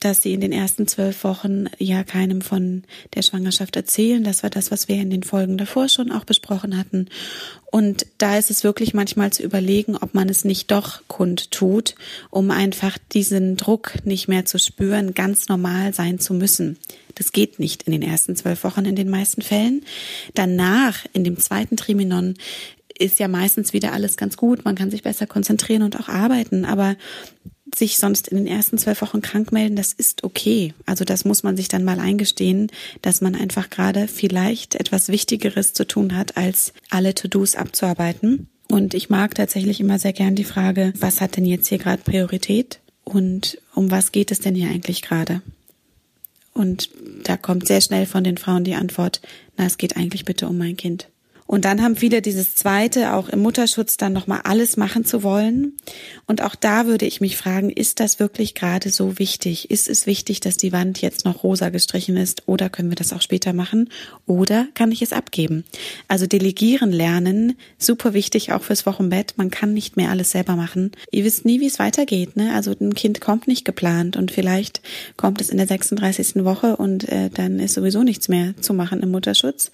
dass 0.01 0.23
sie 0.23 0.33
in 0.33 0.41
den 0.41 0.51
ersten 0.51 0.87
zwölf 0.87 1.23
Wochen 1.23 1.67
ja 1.77 2.03
keinem 2.03 2.41
von 2.41 2.83
der 3.13 3.21
Schwangerschaft 3.21 3.75
erzählen. 3.75 4.23
Das 4.23 4.43
war 4.43 4.49
das, 4.49 4.71
was 4.71 4.87
wir 4.87 4.95
in 4.95 5.11
den 5.11 5.23
Folgen 5.23 5.57
davor 5.57 5.87
schon 5.87 6.11
auch 6.11 6.25
besprochen 6.25 6.75
hatten. 6.75 7.07
Und 7.67 8.07
da 8.17 8.37
ist 8.37 8.49
es 8.49 8.63
wirklich 8.63 8.93
manchmal 8.93 9.31
zu 9.31 9.43
überlegen, 9.43 9.95
ob 9.95 10.13
man 10.13 10.27
es 10.27 10.43
nicht 10.43 10.71
doch 10.71 11.03
kundtut, 11.07 11.95
um 12.31 12.49
einfach 12.51 12.97
diesen 13.13 13.57
Druck 13.57 14.03
nicht 14.03 14.27
mehr 14.27 14.43
zu 14.43 14.57
spüren, 14.57 15.13
ganz 15.13 15.47
normal 15.47 15.93
sein 15.93 16.19
zu 16.19 16.33
müssen. 16.33 16.77
Das 17.15 17.31
geht 17.31 17.59
nicht 17.59 17.83
in 17.83 17.91
den 17.91 18.01
ersten 18.01 18.35
zwölf 18.35 18.63
Wochen 18.63 18.85
in 18.85 18.95
den 18.95 19.09
meisten 19.09 19.43
Fällen. 19.43 19.85
Danach, 20.33 21.05
in 21.13 21.23
dem 21.23 21.37
zweiten 21.37 21.77
Triminon, 21.77 22.35
ist 22.97 23.19
ja 23.19 23.27
meistens 23.27 23.73
wieder 23.73 23.93
alles 23.93 24.17
ganz 24.17 24.35
gut. 24.35 24.65
Man 24.65 24.75
kann 24.75 24.91
sich 24.91 25.03
besser 25.03 25.27
konzentrieren 25.27 25.83
und 25.83 25.99
auch 25.99 26.09
arbeiten. 26.09 26.65
Aber 26.65 26.95
sich 27.75 27.97
sonst 27.97 28.27
in 28.27 28.37
den 28.37 28.47
ersten 28.47 28.77
zwölf 28.77 29.01
Wochen 29.01 29.21
krank 29.21 29.51
melden, 29.51 29.75
das 29.75 29.93
ist 29.93 30.23
okay. 30.23 30.73
Also 30.85 31.05
das 31.05 31.25
muss 31.25 31.43
man 31.43 31.57
sich 31.57 31.67
dann 31.67 31.83
mal 31.83 31.99
eingestehen, 31.99 32.71
dass 33.01 33.21
man 33.21 33.35
einfach 33.35 33.69
gerade 33.69 34.07
vielleicht 34.07 34.75
etwas 34.75 35.09
Wichtigeres 35.09 35.73
zu 35.73 35.85
tun 35.85 36.15
hat, 36.15 36.37
als 36.37 36.73
alle 36.89 37.15
To-Dos 37.15 37.55
abzuarbeiten. 37.55 38.47
Und 38.67 38.93
ich 38.93 39.09
mag 39.09 39.35
tatsächlich 39.35 39.79
immer 39.79 39.99
sehr 39.99 40.13
gern 40.13 40.35
die 40.35 40.43
Frage, 40.43 40.93
was 40.99 41.19
hat 41.19 41.37
denn 41.37 41.45
jetzt 41.45 41.67
hier 41.67 41.77
gerade 41.77 42.03
Priorität 42.03 42.79
und 43.03 43.57
um 43.75 43.91
was 43.91 44.11
geht 44.11 44.31
es 44.31 44.39
denn 44.39 44.55
hier 44.55 44.69
eigentlich 44.69 45.01
gerade? 45.01 45.41
Und 46.53 46.89
da 47.23 47.37
kommt 47.37 47.67
sehr 47.67 47.81
schnell 47.81 48.05
von 48.05 48.23
den 48.23 48.37
Frauen 48.37 48.63
die 48.63 48.75
Antwort, 48.75 49.21
na, 49.57 49.65
es 49.65 49.77
geht 49.77 49.97
eigentlich 49.97 50.25
bitte 50.25 50.47
um 50.47 50.57
mein 50.57 50.77
Kind. 50.77 51.07
Und 51.51 51.65
dann 51.65 51.81
haben 51.81 51.97
viele 51.97 52.21
dieses 52.21 52.55
zweite, 52.55 53.11
auch 53.11 53.27
im 53.27 53.39
Mutterschutz 53.39 53.97
dann 53.97 54.13
nochmal 54.13 54.39
alles 54.45 54.77
machen 54.77 55.03
zu 55.03 55.21
wollen. 55.21 55.73
Und 56.25 56.41
auch 56.41 56.55
da 56.55 56.85
würde 56.85 57.05
ich 57.05 57.19
mich 57.19 57.35
fragen, 57.35 57.69
ist 57.69 57.99
das 57.99 58.19
wirklich 58.19 58.55
gerade 58.55 58.89
so 58.89 59.19
wichtig? 59.19 59.69
Ist 59.69 59.89
es 59.89 60.07
wichtig, 60.07 60.39
dass 60.39 60.55
die 60.55 60.71
Wand 60.71 61.01
jetzt 61.01 61.25
noch 61.25 61.43
rosa 61.43 61.67
gestrichen 61.67 62.15
ist 62.15 62.47
oder 62.47 62.69
können 62.69 62.89
wir 62.89 62.95
das 62.95 63.11
auch 63.11 63.21
später 63.21 63.51
machen? 63.51 63.89
Oder 64.25 64.69
kann 64.75 64.93
ich 64.93 65.01
es 65.01 65.11
abgeben? 65.11 65.65
Also 66.07 66.25
delegieren 66.25 66.93
lernen, 66.93 67.57
super 67.77 68.13
wichtig 68.13 68.53
auch 68.53 68.63
fürs 68.63 68.85
Wochenbett. 68.85 69.33
Man 69.35 69.51
kann 69.51 69.73
nicht 69.73 69.97
mehr 69.97 70.09
alles 70.09 70.31
selber 70.31 70.55
machen. 70.55 70.91
Ihr 71.11 71.25
wisst 71.25 71.43
nie, 71.43 71.59
wie 71.59 71.67
es 71.67 71.79
weitergeht. 71.79 72.37
Ne? 72.37 72.53
Also 72.55 72.73
ein 72.79 72.93
Kind 72.93 73.19
kommt 73.19 73.49
nicht 73.49 73.65
geplant 73.65 74.15
und 74.15 74.31
vielleicht 74.31 74.79
kommt 75.17 75.41
es 75.41 75.49
in 75.49 75.57
der 75.57 75.67
36. 75.67 76.45
Woche 76.45 76.77
und 76.77 77.09
äh, 77.09 77.29
dann 77.29 77.59
ist 77.59 77.73
sowieso 77.73 78.03
nichts 78.03 78.29
mehr 78.29 78.53
zu 78.61 78.73
machen 78.73 79.01
im 79.01 79.11
Mutterschutz. 79.11 79.69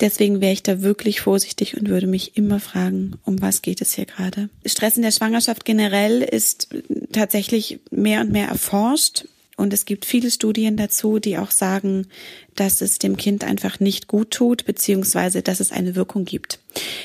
Deswegen 0.00 0.40
wäre 0.40 0.54
ich 0.54 0.62
da 0.62 0.80
wirklich 0.80 1.09
vorsichtig 1.18 1.76
und 1.76 1.88
würde 1.88 2.06
mich 2.06 2.36
immer 2.36 2.60
fragen, 2.60 3.14
um 3.24 3.42
was 3.42 3.62
geht 3.62 3.80
es 3.80 3.94
hier 3.94 4.06
gerade. 4.06 4.48
Stress 4.64 4.96
in 4.96 5.02
der 5.02 5.10
Schwangerschaft 5.10 5.64
generell 5.64 6.22
ist 6.22 6.68
tatsächlich 7.12 7.80
mehr 7.90 8.20
und 8.20 8.30
mehr 8.30 8.46
erforscht. 8.46 9.24
Und 9.56 9.74
es 9.74 9.84
gibt 9.84 10.06
viele 10.06 10.30
Studien 10.30 10.76
dazu, 10.76 11.18
die 11.18 11.36
auch 11.36 11.50
sagen, 11.50 12.06
dass 12.54 12.80
es 12.80 12.98
dem 12.98 13.16
Kind 13.16 13.44
einfach 13.44 13.80
nicht 13.80 14.06
gut 14.06 14.30
tut, 14.30 14.64
beziehungsweise 14.64 15.42
dass 15.42 15.60
es 15.60 15.72
eine 15.72 15.96
Wirkung 15.96 16.24
gibt. 16.24 16.60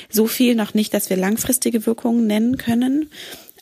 So 0.08 0.26
viel 0.26 0.54
noch 0.54 0.72
nicht, 0.72 0.94
dass 0.94 1.10
wir 1.10 1.16
langfristige 1.16 1.84
Wirkungen 1.84 2.26
nennen 2.26 2.56
können. 2.56 3.10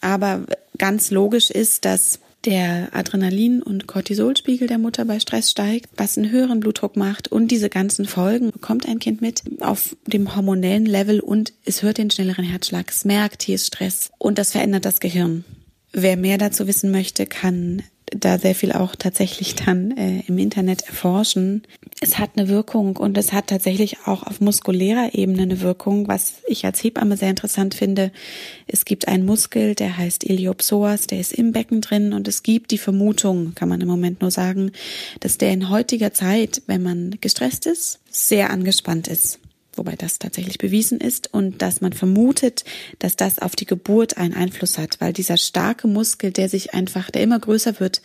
Aber 0.01 0.45
ganz 0.79 1.11
logisch 1.11 1.51
ist, 1.51 1.85
dass 1.87 2.21
der 2.45 2.95
Adrenalin- 2.95 3.63
und 3.63 3.87
Cortisolspiegel 3.87 4.69
der 4.69 4.79
Mutter 4.79 5.05
bei 5.05 5.19
Stress 5.21 5.51
steigt, 5.51 5.91
was 5.97 6.17
einen 6.17 6.31
höheren 6.31 6.61
Blutdruck 6.61 6.97
macht 6.97 7.29
und 7.29 7.49
diese 7.49 7.71
ganzen 7.71 8.05
Folgen 8.05 8.51
bekommt 8.51 8.87
ein 8.87 8.99
Kind 8.99 9.21
mit 9.21 9.43
auf 9.61 9.97
dem 10.07 10.35
hormonellen 10.37 10.87
Level 10.87 11.21
und 11.21 11.53
es 11.65 11.83
hört 11.83 11.99
den 11.99 12.11
schnelleren 12.11 12.45
Herzschlag, 12.45 12.91
es 12.91 13.05
merkt, 13.05 13.43
hier 13.43 13.55
ist 13.57 13.67
Stress 13.67 14.11
und 14.19 14.39
das 14.39 14.53
verändert 14.53 14.85
das 14.85 15.01
Gehirn. 15.01 15.45
Wer 15.93 16.17
mehr 16.17 16.39
dazu 16.39 16.67
wissen 16.67 16.91
möchte, 16.91 17.27
kann 17.27 17.83
da 18.07 18.39
sehr 18.39 18.55
viel 18.55 18.73
auch 18.73 18.95
tatsächlich 18.97 19.55
dann 19.55 19.97
äh, 19.97 20.23
im 20.27 20.39
Internet 20.39 20.83
erforschen. 20.83 21.63
Es 22.01 22.19
hat 22.19 22.31
eine 22.37 22.49
Wirkung 22.49 22.97
und 22.97 23.17
es 23.17 23.33
hat 23.33 23.47
tatsächlich 23.47 23.99
auch 24.07 24.23
auf 24.25 24.41
muskulärer 24.41 25.15
Ebene 25.15 25.43
eine 25.43 25.61
Wirkung, 25.61 26.09
was 26.09 26.35
ich 26.47 26.65
als 26.65 26.83
Hebamme 26.83 27.17
sehr 27.17 27.31
interessant 27.31 27.75
finde. 27.75 28.13
Es 28.67 28.85
gibt 28.85 29.09
einen 29.09 29.25
Muskel, 29.25 29.75
der 29.75 29.97
heißt 29.97 30.25
Iliopsoas, 30.25 31.07
der 31.07 31.21
ist 31.21 31.33
im 31.33 31.53
Becken 31.53 31.81
drin 31.81 32.13
und 32.13 32.29
es 32.29 32.43
gibt 32.43 32.71
die 32.71 32.79
Vermutung, 32.79 33.55
kann 33.55 33.69
man 33.69 33.81
im 33.81 33.89
Moment 33.89 34.21
nur 34.21 34.31
sagen, 34.31 34.73
dass 35.21 35.39
der 35.39 35.53
in 35.53 35.71
heutiger 35.71 36.13
Zeit, 36.13 36.63
wenn 36.67 36.83
man 36.83 37.17
gestresst 37.21 37.67
ist, 37.67 38.01
sehr 38.11 38.51
angespannt 38.51 39.09
ist 39.09 39.39
wobei 39.79 39.97
das 39.97 40.19
tatsächlich 40.19 40.59
bewiesen 40.59 41.01
ist 41.01 41.33
und 41.33 41.63
dass 41.63 41.81
man 41.81 41.93
vermutet, 41.93 42.65
dass 42.99 43.17
das 43.17 43.39
auf 43.39 43.57
die 43.57 43.67
Geburt 43.67 44.17
einen 44.17 44.35
Einfluss 44.35 44.79
hat, 44.79 45.01
weil 45.01 45.13
dieser 45.13 45.37
starke 45.37 45.87
Muskel, 45.87 46.31
der 46.31 46.49
sich 46.49 46.75
einfach, 46.75 47.11
der 47.11 47.23
immer 47.23 47.39
größer 47.39 47.81
wird 47.81 48.03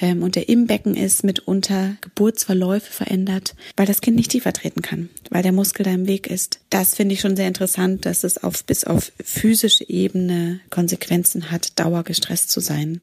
ähm, 0.00 0.22
und 0.22 0.36
der 0.36 0.48
im 0.48 0.66
Becken 0.66 0.96
ist, 0.96 1.24
mitunter 1.24 1.96
Geburtsverläufe 2.00 2.92
verändert, 2.92 3.54
weil 3.76 3.86
das 3.86 4.00
Kind 4.00 4.16
nicht 4.16 4.30
tiefer 4.30 4.52
treten 4.52 4.82
kann, 4.82 5.08
weil 5.30 5.42
der 5.42 5.52
Muskel 5.52 5.84
da 5.84 5.90
im 5.92 6.06
Weg 6.06 6.26
ist. 6.26 6.60
Das 6.70 6.94
finde 6.94 7.14
ich 7.14 7.20
schon 7.20 7.36
sehr 7.36 7.48
interessant, 7.48 8.06
dass 8.06 8.24
es 8.24 8.42
auf 8.42 8.64
bis 8.64 8.84
auf 8.84 9.12
physische 9.22 9.88
Ebene 9.88 10.60
Konsequenzen 10.70 11.50
hat, 11.50 11.78
dauergestresst 11.78 12.50
zu 12.50 12.60
sein. 12.60 13.00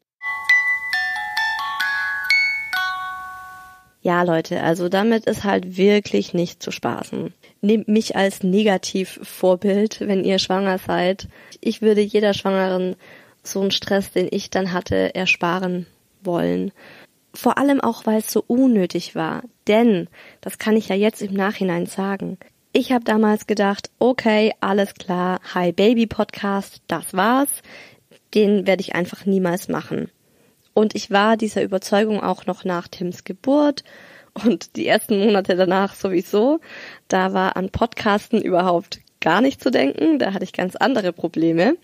Ja, 4.03 4.23
Leute, 4.23 4.61
also 4.61 4.89
damit 4.89 5.25
ist 5.25 5.45
halt 5.45 5.77
wirklich 5.77 6.33
nicht 6.33 6.61
zu 6.61 6.71
spaßen. 6.71 7.33
Nehmt 7.63 7.87
mich 7.87 8.17
als 8.17 8.43
Negativvorbild, 8.43 10.01
wenn 10.01 10.25
ihr 10.25 10.37
schwanger 10.37 10.79
seid. 10.79 11.29
Ich 11.61 11.81
würde 11.81 12.01
jeder 12.01 12.33
Schwangeren 12.33 12.97
so 13.41 13.61
einen 13.61 13.71
Stress, 13.71 14.11
den 14.11 14.27
ich 14.29 14.49
dann 14.49 14.73
hatte, 14.73 15.15
ersparen 15.15 15.87
wollen. 16.21 16.73
Vor 17.33 17.57
allem 17.57 17.79
auch, 17.79 18.05
weil 18.05 18.17
es 18.17 18.29
so 18.29 18.43
unnötig 18.45 19.15
war. 19.15 19.43
Denn, 19.67 20.09
das 20.41 20.57
kann 20.57 20.75
ich 20.75 20.89
ja 20.89 20.95
jetzt 20.95 21.21
im 21.21 21.33
Nachhinein 21.35 21.85
sagen, 21.85 22.37
ich 22.73 22.91
habe 22.91 23.05
damals 23.05 23.47
gedacht, 23.47 23.89
okay, 23.97 24.51
alles 24.59 24.93
klar, 24.95 25.39
Hi 25.53 25.71
Baby 25.71 26.05
Podcast, 26.05 26.81
das 26.87 27.13
war's. 27.13 27.61
Den 28.33 28.67
werde 28.67 28.81
ich 28.81 28.93
einfach 28.93 29.25
niemals 29.25 29.69
machen. 29.69 30.11
Und 30.73 30.95
ich 30.95 31.11
war 31.11 31.37
dieser 31.37 31.63
Überzeugung 31.63 32.21
auch 32.21 32.45
noch 32.45 32.65
nach 32.65 32.89
Tims 32.89 33.23
Geburt 33.23 33.85
und 34.33 34.75
die 34.75 34.87
ersten 34.87 35.19
Monate 35.19 35.55
danach 35.55 35.95
sowieso. 35.95 36.59
Da 37.07 37.33
war 37.33 37.55
an 37.55 37.69
Podcasten 37.69 38.41
überhaupt 38.41 38.99
gar 39.19 39.41
nicht 39.41 39.61
zu 39.61 39.71
denken, 39.71 40.19
da 40.19 40.33
hatte 40.33 40.43
ich 40.43 40.53
ganz 40.53 40.75
andere 40.75 41.13
Probleme. 41.13 41.77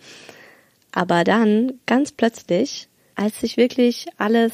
Aber 0.91 1.23
dann, 1.23 1.73
ganz 1.85 2.11
plötzlich, 2.11 2.89
als 3.15 3.39
sich 3.39 3.57
wirklich 3.57 4.07
alles 4.17 4.53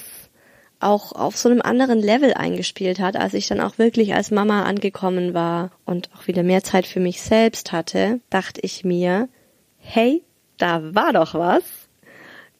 auch 0.79 1.13
auf 1.13 1.37
so 1.37 1.49
einem 1.49 1.61
anderen 1.61 1.99
Level 1.99 2.33
eingespielt 2.33 2.99
hat, 2.99 3.15
als 3.15 3.33
ich 3.33 3.47
dann 3.47 3.61
auch 3.61 3.77
wirklich 3.77 4.13
als 4.13 4.29
Mama 4.29 4.63
angekommen 4.63 5.33
war 5.33 5.71
und 5.85 6.09
auch 6.15 6.27
wieder 6.27 6.43
mehr 6.43 6.63
Zeit 6.63 6.85
für 6.85 6.99
mich 6.99 7.21
selbst 7.21 7.71
hatte, 7.71 8.19
dachte 8.29 8.61
ich 8.61 8.83
mir, 8.83 9.29
hey, 9.77 10.23
da 10.57 10.93
war 10.93 11.13
doch 11.13 11.33
was. 11.33 11.63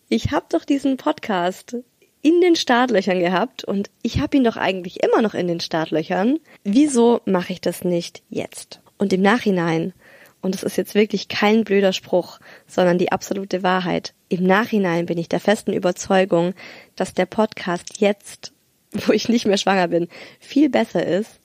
Ich 0.10 0.32
habe 0.32 0.46
doch 0.50 0.66
diesen 0.66 0.98
Podcast 0.98 1.78
in 2.26 2.42
den 2.42 2.56
Startlöchern 2.56 3.20
gehabt 3.20 3.64
und 3.64 3.92
ich 4.02 4.20
habe 4.20 4.36
ihn 4.36 4.44
doch 4.44 4.58
eigentlich 4.58 5.04
immer 5.04 5.22
noch 5.22 5.36
in 5.36 5.48
den 5.48 5.60
Startlöchern. 5.60 6.40
Wieso 6.64 7.22
mache 7.26 7.54
ich 7.54 7.62
das 7.62 7.84
nicht 7.84 8.24
jetzt? 8.32 8.82
Und 8.98 9.14
im 9.14 9.22
Nachhinein, 9.22 9.94
und 10.42 10.56
es 10.56 10.64
ist 10.64 10.76
jetzt 10.76 10.96
wirklich 10.96 11.28
kein 11.28 11.64
blöder 11.64 11.94
Spruch, 11.94 12.40
sondern 12.66 12.98
die 12.98 13.12
absolute 13.12 13.62
Wahrheit, 13.62 14.16
im 14.28 14.44
Nachhinein 14.44 15.06
bin 15.06 15.20
ich 15.20 15.30
der 15.30 15.40
festen 15.40 15.72
Überzeugung, 15.72 16.56
dass 16.96 17.14
der 17.14 17.28
Podcast 17.28 18.00
jetzt, 18.02 18.54
wo 18.92 19.14
ich 19.14 19.30
nicht 19.30 19.46
mehr 19.46 19.58
schwanger 19.58 19.90
bin, 19.90 20.08
viel 20.40 20.72
besser 20.72 21.06
ist, 21.06 21.40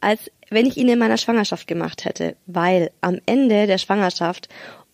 als 0.00 0.32
wenn 0.50 0.66
ich 0.66 0.78
ihn 0.78 0.88
in 0.88 0.98
meiner 0.98 1.18
Schwangerschaft 1.18 1.68
gemacht 1.68 2.04
hätte, 2.04 2.34
weil 2.46 2.90
am 3.02 3.20
Ende 3.24 3.68
der 3.68 3.78
Schwangerschaft 3.78 4.48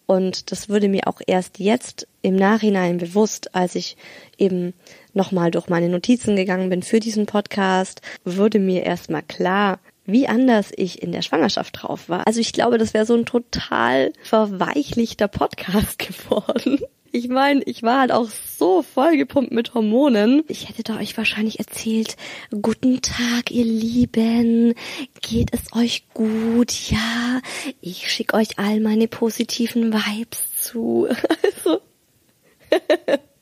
und 0.06 0.52
das 0.52 0.68
wurde 0.68 0.88
mir 0.88 1.08
auch 1.08 1.20
erst 1.26 1.58
jetzt 1.58 2.06
im 2.20 2.36
Nachhinein 2.36 2.98
bewusst, 2.98 3.54
als 3.54 3.74
ich 3.74 3.96
eben 4.36 4.74
nochmal 5.14 5.50
durch 5.50 5.68
meine 5.68 5.88
Notizen 5.88 6.36
gegangen 6.36 6.70
bin 6.70 6.82
für 6.82 7.00
diesen 7.00 7.26
Podcast, 7.26 8.00
wurde 8.24 8.58
mir 8.58 8.82
erstmal 8.84 9.22
klar, 9.22 9.78
wie 10.06 10.28
anders 10.28 10.70
ich 10.76 11.02
in 11.02 11.12
der 11.12 11.22
Schwangerschaft 11.22 11.82
drauf 11.82 12.08
war. 12.08 12.26
Also 12.26 12.40
ich 12.40 12.52
glaube, 12.52 12.78
das 12.78 12.94
wäre 12.94 13.06
so 13.06 13.14
ein 13.14 13.26
total 13.26 14.12
verweichlichter 14.22 15.28
Podcast 15.28 15.98
geworden. 16.28 16.80
Ich 17.16 17.28
meine, 17.28 17.62
ich 17.62 17.84
war 17.84 18.00
halt 18.00 18.10
auch 18.10 18.28
so 18.58 18.82
vollgepumpt 18.82 19.52
mit 19.52 19.72
Hormonen. 19.74 20.42
Ich 20.48 20.68
hätte 20.68 20.82
da 20.82 20.98
euch 20.98 21.16
wahrscheinlich 21.16 21.60
erzählt, 21.60 22.16
guten 22.60 23.02
Tag, 23.02 23.52
ihr 23.52 23.64
Lieben. 23.64 24.74
Geht 25.22 25.50
es 25.52 25.72
euch 25.76 26.08
gut? 26.12 26.72
Ja, 26.90 27.40
ich 27.80 28.10
schicke 28.10 28.36
euch 28.36 28.58
all 28.58 28.80
meine 28.80 29.06
positiven 29.06 29.92
Vibes 29.92 30.40
zu. 30.60 31.06
Also, 31.44 31.80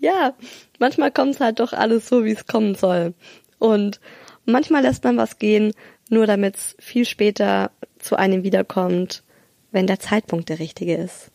ja, 0.00 0.34
manchmal 0.78 1.10
kommt 1.10 1.34
es 1.34 1.40
halt 1.40 1.60
doch 1.60 1.72
alles 1.72 2.08
so, 2.08 2.24
wie 2.24 2.32
es 2.32 2.46
kommen 2.46 2.74
soll. 2.74 3.14
Und 3.58 4.00
manchmal 4.44 4.82
lässt 4.82 5.04
man 5.04 5.16
was 5.16 5.38
gehen, 5.38 5.72
nur 6.08 6.26
damit 6.26 6.56
es 6.56 6.76
viel 6.78 7.04
später 7.04 7.70
zu 7.98 8.16
einem 8.16 8.42
wiederkommt, 8.42 9.22
wenn 9.70 9.86
der 9.86 10.00
Zeitpunkt 10.00 10.48
der 10.48 10.58
richtige 10.58 10.96
ist. 10.96 11.30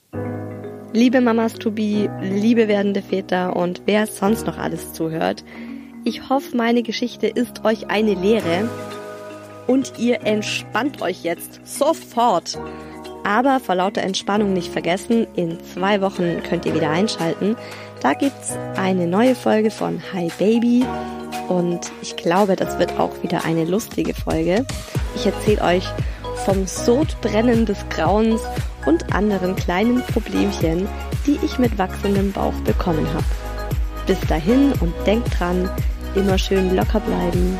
Liebe 0.93 1.21
Mamas 1.21 1.53
to 1.55 1.71
be, 1.71 2.09
liebe 2.21 2.67
werdende 2.67 3.01
Väter 3.01 3.55
und 3.55 3.82
wer 3.86 4.07
sonst 4.07 4.47
noch 4.47 4.57
alles 4.57 4.93
zuhört, 4.93 5.43
ich 6.05 6.30
hoffe, 6.30 6.55
meine 6.55 6.84
Geschichte 6.84 7.28
ist 7.28 7.65
euch 7.65 7.89
eine 7.89 8.13
Lehre 8.13 8.69
und 9.67 9.93
ihr 9.97 10.21
entspannt 10.21 11.01
euch 11.01 11.23
jetzt 11.23 11.59
sofort. 11.65 12.59
Aber 13.23 13.59
vor 13.59 13.73
lauter 13.73 14.03
Entspannung 14.03 14.53
nicht 14.53 14.71
vergessen, 14.71 15.26
in 15.36 15.57
zwei 15.73 16.01
Wochen 16.01 16.43
könnt 16.47 16.65
ihr 16.67 16.76
wieder 16.76 16.91
einschalten. 16.91 17.57
Da 18.06 18.14
gibt's 18.14 18.51
eine 18.76 19.08
neue 19.08 19.34
Folge 19.34 19.72
von 19.72 19.99
Hi 20.14 20.32
Baby 20.38 20.86
und 21.47 21.91
ich 22.03 22.16
glaube, 22.16 22.56
das 22.56 22.78
wird 22.78 22.99
auch 22.99 23.24
wieder 23.24 23.45
eine 23.45 23.66
lustige 23.66 24.14
Folge. 24.14 24.64
Ich 25.16 25.26
erzähle 25.26 25.64
euch 25.64 25.84
vom 26.45 26.68
Sodbrennen 26.68 27.66
des 27.66 27.80
Grauens 27.89 28.41
und 28.86 29.12
anderen 29.16 29.56
kleinen 29.56 30.03
Problemchen, 30.03 30.88
die 31.26 31.39
ich 31.43 31.58
mit 31.58 31.80
wachsendem 31.80 32.32
Bauch 32.32 32.53
bekommen 32.64 33.08
habe. 33.12 33.26
Bis 34.06 34.20
dahin 34.28 34.72
und 34.82 34.93
denkt 35.08 35.39
dran, 35.39 35.68
immer 36.14 36.38
schön 36.38 36.76
locker 36.76 36.99
bleiben 36.99 37.58